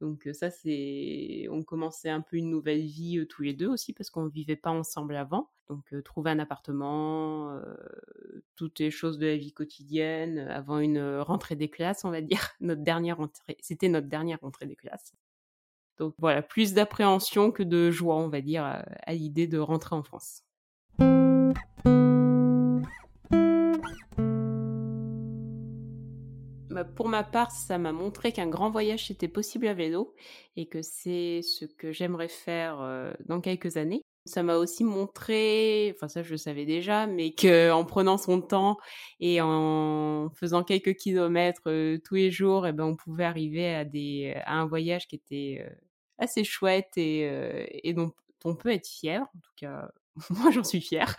Donc 0.00 0.28
ça, 0.32 0.50
c'est, 0.50 1.46
on 1.50 1.62
commençait 1.62 2.08
un 2.08 2.22
peu 2.22 2.36
une 2.36 2.48
nouvelle 2.48 2.80
vie 2.80 3.26
tous 3.28 3.42
les 3.42 3.52
deux 3.52 3.68
aussi 3.68 3.92
parce 3.92 4.08
qu'on 4.08 4.26
vivait 4.26 4.56
pas 4.56 4.70
ensemble 4.70 5.14
avant. 5.14 5.50
Donc 5.68 5.94
trouver 6.04 6.30
un 6.30 6.38
appartement, 6.38 7.60
toutes 8.56 8.78
les 8.78 8.90
choses 8.90 9.18
de 9.18 9.26
la 9.26 9.36
vie 9.36 9.52
quotidienne, 9.52 10.38
avant 10.38 10.78
une 10.78 11.18
rentrée 11.18 11.54
des 11.54 11.68
classes, 11.68 12.04
on 12.04 12.10
va 12.10 12.22
dire. 12.22 12.40
Notre 12.60 12.82
dernière 12.82 13.18
rentrée, 13.18 13.56
c'était 13.60 13.88
notre 13.88 14.08
dernière 14.08 14.40
rentrée 14.40 14.66
des 14.66 14.76
classes. 14.76 15.12
Donc 15.98 16.14
voilà, 16.18 16.42
plus 16.42 16.72
d'appréhension 16.72 17.52
que 17.52 17.62
de 17.62 17.90
joie, 17.90 18.16
on 18.16 18.28
va 18.28 18.40
dire, 18.40 18.64
à 18.64 19.12
l'idée 19.12 19.46
de 19.46 19.58
rentrer 19.58 19.94
en 19.94 20.02
France. 20.02 20.44
Bah, 26.70 26.84
pour 26.84 27.08
ma 27.08 27.24
part, 27.24 27.50
ça 27.50 27.78
m'a 27.78 27.92
montré 27.92 28.30
qu'un 28.32 28.46
grand 28.46 28.70
voyage 28.70 29.10
était 29.10 29.26
possible 29.26 29.66
à 29.66 29.74
vélo 29.74 30.14
et 30.56 30.68
que 30.68 30.82
c'est 30.82 31.42
ce 31.42 31.64
que 31.64 31.90
j'aimerais 31.90 32.28
faire 32.28 32.80
euh, 32.80 33.12
dans 33.26 33.40
quelques 33.40 33.76
années. 33.76 34.02
Ça 34.24 34.44
m'a 34.44 34.56
aussi 34.56 34.84
montré, 34.84 35.92
enfin 35.96 36.06
ça 36.06 36.22
je 36.22 36.30
le 36.30 36.36
savais 36.36 36.66
déjà, 36.66 37.08
mais 37.08 37.32
que 37.34 37.72
en 37.72 37.84
prenant 37.84 38.18
son 38.18 38.40
temps 38.40 38.76
et 39.18 39.40
en 39.40 40.30
faisant 40.36 40.62
quelques 40.62 40.94
kilomètres 40.94 41.62
euh, 41.66 41.98
tous 42.04 42.14
les 42.14 42.30
jours, 42.30 42.66
eh 42.68 42.72
ben 42.72 42.84
on 42.84 42.96
pouvait 42.96 43.24
arriver 43.24 43.74
à 43.74 43.84
des 43.84 44.34
à 44.44 44.54
un 44.60 44.66
voyage 44.66 45.08
qui 45.08 45.16
était 45.16 45.66
euh, 45.66 45.74
assez 46.18 46.44
chouette 46.44 46.92
et, 46.96 47.22
et 47.88 47.92
dont 47.94 48.12
on 48.44 48.54
peut 48.54 48.70
être 48.70 48.86
fier. 48.86 49.22
En 49.22 49.40
tout 49.40 49.52
cas, 49.56 49.90
moi 50.30 50.50
j'en 50.52 50.64
suis 50.64 50.80
fière. 50.80 51.16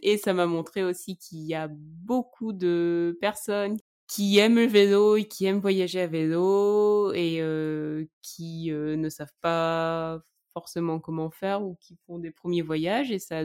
Et 0.00 0.16
ça 0.18 0.32
m'a 0.34 0.46
montré 0.46 0.84
aussi 0.84 1.16
qu'il 1.18 1.40
y 1.40 1.54
a 1.54 1.68
beaucoup 1.70 2.52
de 2.52 3.16
personnes 3.20 3.76
qui 4.08 4.38
aiment 4.38 4.56
le 4.56 4.66
vélo 4.66 5.16
et 5.16 5.28
qui 5.28 5.44
aiment 5.44 5.60
voyager 5.60 6.00
à 6.00 6.06
vélo 6.06 7.12
et 7.12 7.38
euh, 7.40 8.06
qui 8.22 8.72
euh, 8.72 8.96
ne 8.96 9.10
savent 9.10 9.34
pas 9.42 10.18
forcément 10.54 10.98
comment 10.98 11.30
faire 11.30 11.62
ou 11.62 11.76
qui 11.78 11.96
font 12.06 12.18
des 12.18 12.30
premiers 12.30 12.62
voyages 12.62 13.12
et 13.12 13.18
ça 13.18 13.42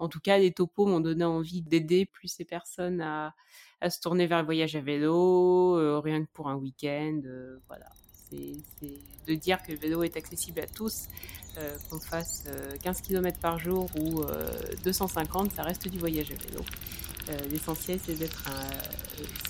en 0.00 0.08
tout 0.08 0.20
cas 0.20 0.38
les 0.38 0.52
topos 0.52 0.86
m'ont 0.86 1.00
donné 1.00 1.24
envie 1.24 1.62
d'aider 1.62 2.06
plus 2.06 2.28
ces 2.28 2.44
personnes 2.44 3.00
à, 3.02 3.34
se 3.90 4.00
tourner 4.00 4.26
vers 4.26 4.38
le 4.38 4.44
voyage 4.44 4.76
à 4.76 4.80
vélo 4.80 5.76
euh, 5.76 5.98
rien 5.98 6.24
que 6.24 6.30
pour 6.32 6.48
un 6.48 6.54
week-end 6.54 7.20
voilà 7.66 7.86
c'est 8.30 8.52
de 9.26 9.34
dire 9.34 9.62
que 9.62 9.72
le 9.72 9.78
vélo 9.78 10.02
est 10.02 10.16
accessible 10.16 10.60
à 10.60 10.66
tous, 10.66 11.08
qu'on 11.88 11.98
fasse 11.98 12.44
15 12.82 13.00
km 13.00 13.38
par 13.40 13.58
jour 13.58 13.88
ou 13.98 14.22
250, 14.84 15.52
ça 15.52 15.62
reste 15.62 15.88
du 15.88 15.98
voyage 15.98 16.30
à 16.30 16.34
vélo. 16.34 16.62
L'essentiel, 17.50 17.98
c'est 18.04 18.18
d'être, 18.18 18.44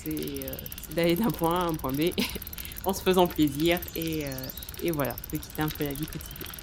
c'est 0.03 0.95
d'aller 0.95 1.15
d'un 1.15 1.31
point 1.31 1.59
A 1.59 1.63
à 1.63 1.67
un 1.67 1.75
point 1.75 1.93
B 1.93 2.11
en 2.85 2.93
se 2.93 3.01
faisant 3.01 3.27
plaisir 3.27 3.79
et, 3.95 4.25
et 4.83 4.91
voilà, 4.91 5.15
de 5.31 5.37
quitter 5.37 5.61
un 5.61 5.69
peu 5.69 5.85
la 5.85 5.93
vie 5.93 6.05
quotidienne. 6.05 6.58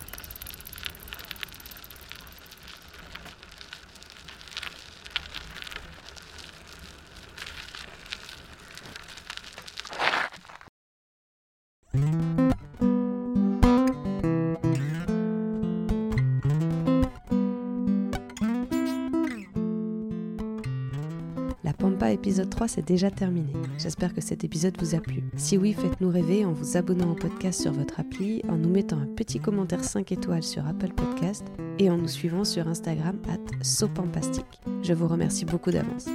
Épisode 22.13 22.51
3 22.51 22.69
c'est 22.69 22.87
déjà 22.87 23.11
terminé. 23.11 23.53
J'espère 23.79 24.15
que 24.15 24.21
cet 24.21 24.45
épisode 24.45 24.77
vous 24.81 24.95
a 24.95 25.01
plu. 25.01 25.23
Si 25.37 25.57
oui, 25.57 25.73
faites-nous 25.73 26.11
rêver 26.11 26.45
en 26.45 26.53
vous 26.53 26.77
abonnant 26.77 27.13
au 27.13 27.15
podcast 27.15 27.63
sur 27.63 27.73
votre 27.73 28.01
appli, 28.01 28.43
en 28.49 28.57
nous 28.57 28.69
mettant 28.69 28.99
un 28.99 29.07
petit 29.07 29.41
commentaire 29.41 29.85
5 29.85 30.13
étoiles 30.13 30.43
sur 30.43 30.67
Apple 30.67 30.93
Podcast 30.95 31.45
et 31.79 31.91
en 31.91 31.97
nous 31.97 32.09
suivant 32.09 32.45
sur 32.45 32.69
Instagram 32.69 33.19
at 33.29 33.65
sopampastique. 33.65 34.61
Je 34.83 34.93
vous 34.93 35.09
remercie 35.09 35.45
beaucoup 35.45 35.71
d'avance. 35.71 36.07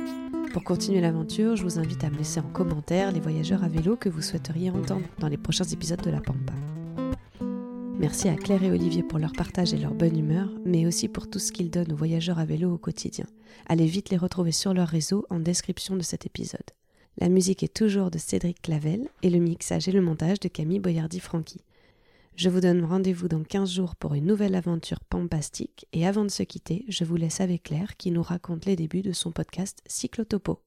Pour 0.54 0.64
continuer 0.64 1.00
l'aventure, 1.00 1.56
je 1.56 1.64
vous 1.64 1.80
invite 1.80 2.04
à 2.04 2.10
me 2.10 2.18
laisser 2.18 2.40
en 2.40 2.50
commentaire 2.50 3.12
les 3.12 3.22
voyageurs 3.22 3.64
à 3.64 3.70
vélo 3.70 3.96
que 3.96 4.10
vous 4.10 4.22
souhaiteriez 4.22 4.70
entendre 4.70 5.06
dans 5.20 5.30
les 5.30 5.38
prochains 5.38 5.64
épisodes 5.64 6.02
de 6.02 6.12
la 6.12 6.20
Pampa. 6.20 6.54
Merci 8.02 8.30
à 8.30 8.36
Claire 8.36 8.64
et 8.64 8.72
Olivier 8.72 9.04
pour 9.04 9.20
leur 9.20 9.32
partage 9.32 9.76
et 9.76 9.78
leur 9.78 9.94
bonne 9.94 10.18
humeur, 10.18 10.50
mais 10.66 10.88
aussi 10.88 11.08
pour 11.08 11.30
tout 11.30 11.38
ce 11.38 11.52
qu'ils 11.52 11.70
donnent 11.70 11.94
aux 11.94 11.96
voyageurs 11.96 12.40
à 12.40 12.46
vélo 12.46 12.74
au 12.74 12.80
quotidien. 12.80 13.28
Allez 13.68 13.86
vite 13.86 14.10
les 14.10 14.18
retrouver 14.18 14.52
sur 14.52 14.74
leur 14.74 14.88
réseau 14.88 15.28
en 15.30 15.40
description 15.40 15.96
de 15.96 16.02
cet 16.02 16.26
épisode. 16.26 16.66
La 17.20 17.30
musique 17.30 17.62
est 17.62 17.76
toujours 17.76 18.10
de 18.10 18.18
Cédric 18.18 18.60
Clavel 18.64 19.08
et 19.22 19.30
le 19.30 19.38
mixage 19.38 19.88
et 19.88 19.92
le 19.92 20.02
montage 20.02 20.40
de 20.40 20.48
Camille 20.48 20.80
Boyardi-Franqui. 20.80 21.62
Je 22.36 22.50
vous 22.50 22.60
donne 22.60 22.84
rendez-vous 22.84 23.28
dans 23.28 23.44
15 23.44 23.72
jours 23.72 23.96
pour 23.96 24.16
une 24.16 24.26
nouvelle 24.26 24.56
aventure 24.56 25.02
pampastique 25.02 25.86
et 25.94 26.08
avant 26.08 26.26
de 26.26 26.32
se 26.32 26.42
quitter, 26.42 26.86
je 26.88 27.04
vous 27.04 27.18
laisse 27.18 27.40
avec 27.40 27.62
Claire 27.62 27.98
qui 27.98 28.10
nous 28.10 28.24
raconte 28.24 28.66
les 28.66 28.76
débuts 28.76 29.04
de 29.04 29.14
son 29.14 29.32
podcast 29.32 29.80
Cyclotopo. 29.86 30.64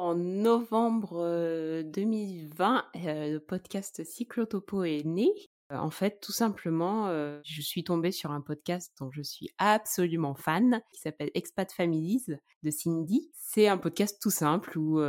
En 0.00 0.14
novembre 0.14 1.82
2020, 1.82 2.84
le 2.94 3.38
podcast 3.38 4.04
Cyclotopo 4.04 4.84
est 4.84 5.04
né. 5.04 5.32
En 5.70 5.90
fait, 5.90 6.20
tout 6.20 6.32
simplement, 6.32 7.08
je 7.44 7.60
suis 7.60 7.84
tombée 7.84 8.12
sur 8.12 8.30
un 8.30 8.40
podcast 8.40 8.94
dont 9.00 9.10
je 9.10 9.22
suis 9.22 9.50
absolument 9.58 10.34
fan, 10.34 10.82
qui 10.92 11.00
s'appelle 11.00 11.30
Expat 11.34 11.70
Families 11.72 12.24
de 12.62 12.70
Cindy. 12.70 13.30
C'est 13.34 13.68
un 13.68 13.78
podcast 13.78 14.18
tout 14.20 14.30
simple 14.30 14.78
où 14.78 15.00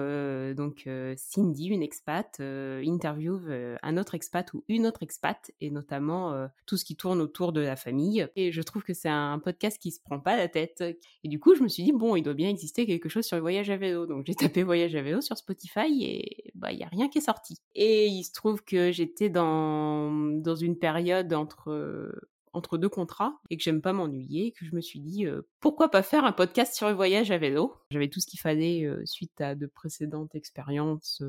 donc 0.54 0.90
Cindy, 1.18 1.68
une 1.68 1.82
expat, 1.82 2.40
interviewe 2.40 3.78
un 3.82 3.98
autre 3.98 4.16
expat 4.16 4.54
ou 4.54 4.64
une 4.68 4.86
autre 4.86 5.04
expat, 5.04 5.52
et 5.62 5.72
notamment 5.72 6.48
tout 6.66 6.78
ce 6.78 6.86
qui 6.86 6.96
tourne 6.96 7.22
autour 7.22 7.54
de 7.54 7.62
la 7.62 7.76
famille. 7.76 8.28
Et 8.36 8.52
je 8.52 8.62
trouve 8.62 8.84
que 8.84 8.94
c'est 8.94 9.10
un 9.10 9.40
podcast 9.40 9.78
qui 9.80 9.92
se 9.92 10.02
prend 10.02 10.20
pas 10.20 10.36
la 10.36 10.48
tête. 10.48 10.84
Et 11.24 11.28
du 11.28 11.40
coup, 11.40 11.56
je 11.56 11.64
me 11.64 11.68
suis 11.68 11.84
dit 11.84 11.94
bon, 11.94 12.16
il 12.16 12.24
doit 12.24 12.34
bien 12.34 12.50
exister 12.50 12.86
quelque 12.86 13.10
chose 13.10 13.26
sur 13.26 13.38
le 13.38 13.42
voyage 13.42 13.70
à 13.70 13.78
vélo. 13.78 14.06
Donc 14.06 14.26
j'ai 14.26 14.36
tapé 14.36 14.64
voyage 14.64 14.96
à 14.96 15.02
vélo 15.02 15.22
sur 15.22 15.38
Spotify 15.38 16.04
et 16.04 16.49
bah 16.60 16.72
y 16.72 16.84
a 16.84 16.88
rien 16.88 17.10
qui 17.10 17.18
est 17.18 17.22
sorti. 17.22 17.58
Et 17.76 18.08
il 18.08 18.24
se 18.24 18.34
trouve 18.34 18.64
que 18.64 18.92
j'étais 18.92 19.30
dans 19.30 20.12
dans 20.12 20.56
une 20.56 20.78
période 20.78 21.34
entre 21.34 22.14
entre 22.52 22.80
deux 22.80 22.90
contrats 22.90 23.40
et 23.52 23.58
que 23.58 23.64
j'aime 23.64 23.82
pas 23.82 23.94
m'ennuyer, 23.94 24.52
que 24.54 24.66
je 24.66 24.76
me 24.76 24.82
suis 24.82 25.00
dit 25.00 25.28
pourquoi 25.60 25.90
pas 25.90 26.02
faire 26.02 26.26
un 26.26 26.32
podcast 26.32 26.74
sur 26.74 26.90
le 26.90 26.96
voyage 26.96 27.30
à 27.30 27.38
vélo. 27.38 27.76
J'avais 27.92 28.08
tout 28.08 28.20
ce 28.20 28.26
qu'il 28.26 28.40
fallait 28.40 28.90
suite 29.06 29.40
à 29.40 29.54
de 29.54 29.68
précédentes 29.68 30.34
expériences 30.34 31.22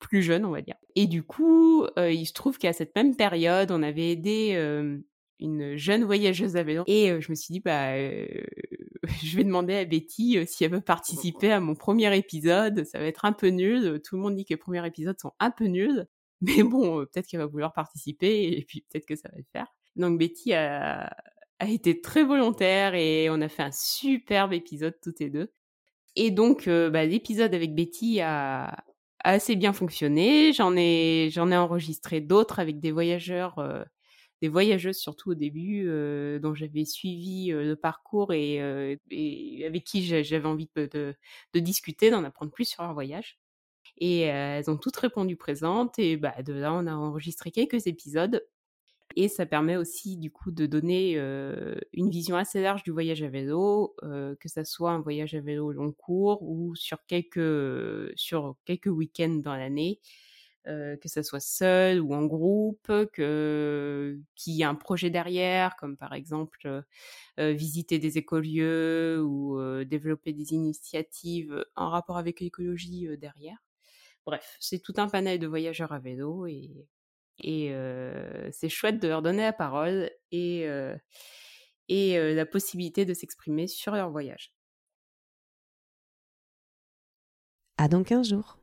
plus 0.00 0.22
jeunes, 0.22 0.44
on 0.44 0.50
va 0.50 0.62
dire. 0.62 0.74
Et 0.96 1.06
du 1.06 1.22
coup, 1.22 1.86
il 1.96 2.26
se 2.26 2.32
trouve 2.32 2.58
qu'à 2.58 2.72
cette 2.72 2.94
même 2.96 3.14
période, 3.14 3.70
on 3.70 3.84
avait 3.84 4.10
aidé 4.10 4.98
une 5.40 5.76
jeune 5.76 6.04
voyageuse 6.04 6.56
à 6.56 6.62
vélo 6.62 6.84
et 6.86 7.20
je 7.20 7.30
me 7.30 7.34
suis 7.34 7.52
dit 7.52 7.60
bah 7.60 7.96
je 9.22 9.36
vais 9.36 9.44
demander 9.44 9.74
à 9.74 9.84
Betty 9.84 10.38
si 10.46 10.64
elle 10.64 10.72
veut 10.72 10.80
participer 10.80 11.52
à 11.52 11.60
mon 11.60 11.74
premier 11.74 12.16
épisode. 12.16 12.84
Ça 12.84 12.98
va 12.98 13.06
être 13.06 13.24
un 13.24 13.32
peu 13.32 13.48
nul. 13.48 14.00
Tout 14.02 14.16
le 14.16 14.22
monde 14.22 14.36
dit 14.36 14.44
que 14.44 14.54
les 14.54 14.58
premiers 14.58 14.86
épisodes 14.86 15.18
sont 15.20 15.32
un 15.40 15.50
peu 15.50 15.66
nuls. 15.66 16.06
Mais 16.40 16.62
bon, 16.62 17.00
euh, 17.00 17.06
peut-être 17.06 17.26
qu'elle 17.26 17.40
va 17.40 17.46
vouloir 17.46 17.72
participer 17.72 18.44
et 18.44 18.64
puis 18.68 18.84
peut-être 18.90 19.06
que 19.06 19.16
ça 19.16 19.28
va 19.30 19.38
le 19.38 19.44
faire. 19.52 19.66
Donc 19.96 20.18
Betty 20.18 20.52
a, 20.54 21.10
été 21.66 22.00
très 22.02 22.24
volontaire 22.24 22.94
et 22.94 23.28
on 23.30 23.40
a 23.40 23.48
fait 23.48 23.62
un 23.62 23.72
superbe 23.72 24.52
épisode 24.52 24.98
toutes 25.02 25.20
les 25.20 25.30
deux. 25.30 25.52
Et 26.16 26.30
donc 26.30 26.68
euh, 26.68 26.90
bah, 26.90 27.06
l'épisode 27.06 27.54
avec 27.54 27.74
Betty 27.74 28.20
a, 28.20 28.84
assez 29.20 29.56
bien 29.56 29.72
fonctionné. 29.72 30.52
J'en 30.52 30.76
ai 30.76 31.30
j'en 31.32 31.50
ai 31.50 31.56
enregistré 31.56 32.20
d'autres 32.20 32.58
avec 32.58 32.80
des 32.80 32.92
voyageurs, 32.92 33.58
euh, 33.58 33.82
des 34.44 34.50
voyageuses 34.50 34.98
surtout 34.98 35.30
au 35.30 35.34
début, 35.34 35.84
dont 36.38 36.54
j'avais 36.54 36.84
suivi 36.84 37.48
le 37.48 37.76
parcours 37.76 38.34
et, 38.34 38.60
avec 38.60 39.84
qui 39.84 40.04
j'avais 40.04 40.46
envie 40.46 40.68
de, 40.76 41.14
de 41.54 41.60
discuter, 41.60 42.10
d'en 42.10 42.24
apprendre 42.24 42.52
plus 42.52 42.66
sur 42.66 42.82
leur 42.82 42.92
voyage. 42.92 43.38
Et 43.96 44.20
elles 44.20 44.70
ont 44.70 44.76
toutes 44.76 44.96
répondu 44.96 45.36
présentes. 45.36 45.98
Et 45.98 46.18
bah, 46.18 46.42
de 46.42 46.52
là, 46.52 46.74
on 46.74 46.86
a 46.86 46.94
enregistré 46.94 47.50
quelques 47.52 47.86
épisodes. 47.86 48.44
Et 49.16 49.28
ça 49.28 49.46
permet 49.46 49.76
aussi, 49.76 50.18
du 50.18 50.30
coup, 50.30 50.50
de 50.50 50.66
donner 50.66 51.16
une 51.94 52.10
vision 52.10 52.36
assez 52.36 52.60
large 52.60 52.82
du 52.82 52.90
voyage 52.90 53.22
à 53.22 53.28
vélo, 53.28 53.96
que 54.02 54.48
ça 54.48 54.66
soit 54.66 54.90
un 54.90 55.00
voyage 55.00 55.34
à 55.34 55.40
vélo 55.40 55.72
long 55.72 55.92
cours 55.92 56.42
ou 56.42 56.74
sur 56.74 56.98
quelques, 57.06 58.12
sur 58.14 58.56
quelques 58.66 58.86
week-ends 58.86 59.40
dans 59.42 59.56
l'année. 59.56 60.00
Que 60.66 61.08
ça 61.08 61.22
soit 61.22 61.40
seul 61.40 62.00
ou 62.00 62.14
en 62.14 62.24
groupe, 62.24 62.90
qu'il 63.14 64.24
y 64.46 64.62
ait 64.62 64.64
un 64.64 64.74
projet 64.74 65.10
derrière, 65.10 65.76
comme 65.76 65.96
par 65.96 66.14
exemple 66.14 66.84
visiter 67.38 67.98
des 67.98 68.18
écolieux 68.18 69.22
ou 69.22 69.84
développer 69.84 70.32
des 70.32 70.52
initiatives 70.52 71.64
en 71.76 71.90
rapport 71.90 72.18
avec 72.18 72.40
l'écologie 72.40 73.08
derrière. 73.18 73.58
Bref, 74.26 74.56
c'est 74.58 74.78
tout 74.78 74.94
un 74.96 75.08
panel 75.08 75.38
de 75.38 75.46
voyageurs 75.46 75.92
à 75.92 75.98
vélo 75.98 76.46
et, 76.46 76.88
et 77.42 77.74
c'est 78.52 78.68
chouette 78.70 79.00
de 79.00 79.08
leur 79.08 79.22
donner 79.22 79.42
la 79.42 79.52
parole 79.52 80.10
et, 80.32 80.66
et 81.88 82.34
la 82.34 82.46
possibilité 82.46 83.04
de 83.04 83.12
s'exprimer 83.12 83.66
sur 83.66 83.92
leur 83.92 84.10
voyage. 84.10 84.54
À 87.76 87.88
donc 87.88 88.12
un 88.12 88.22
jour. 88.22 88.56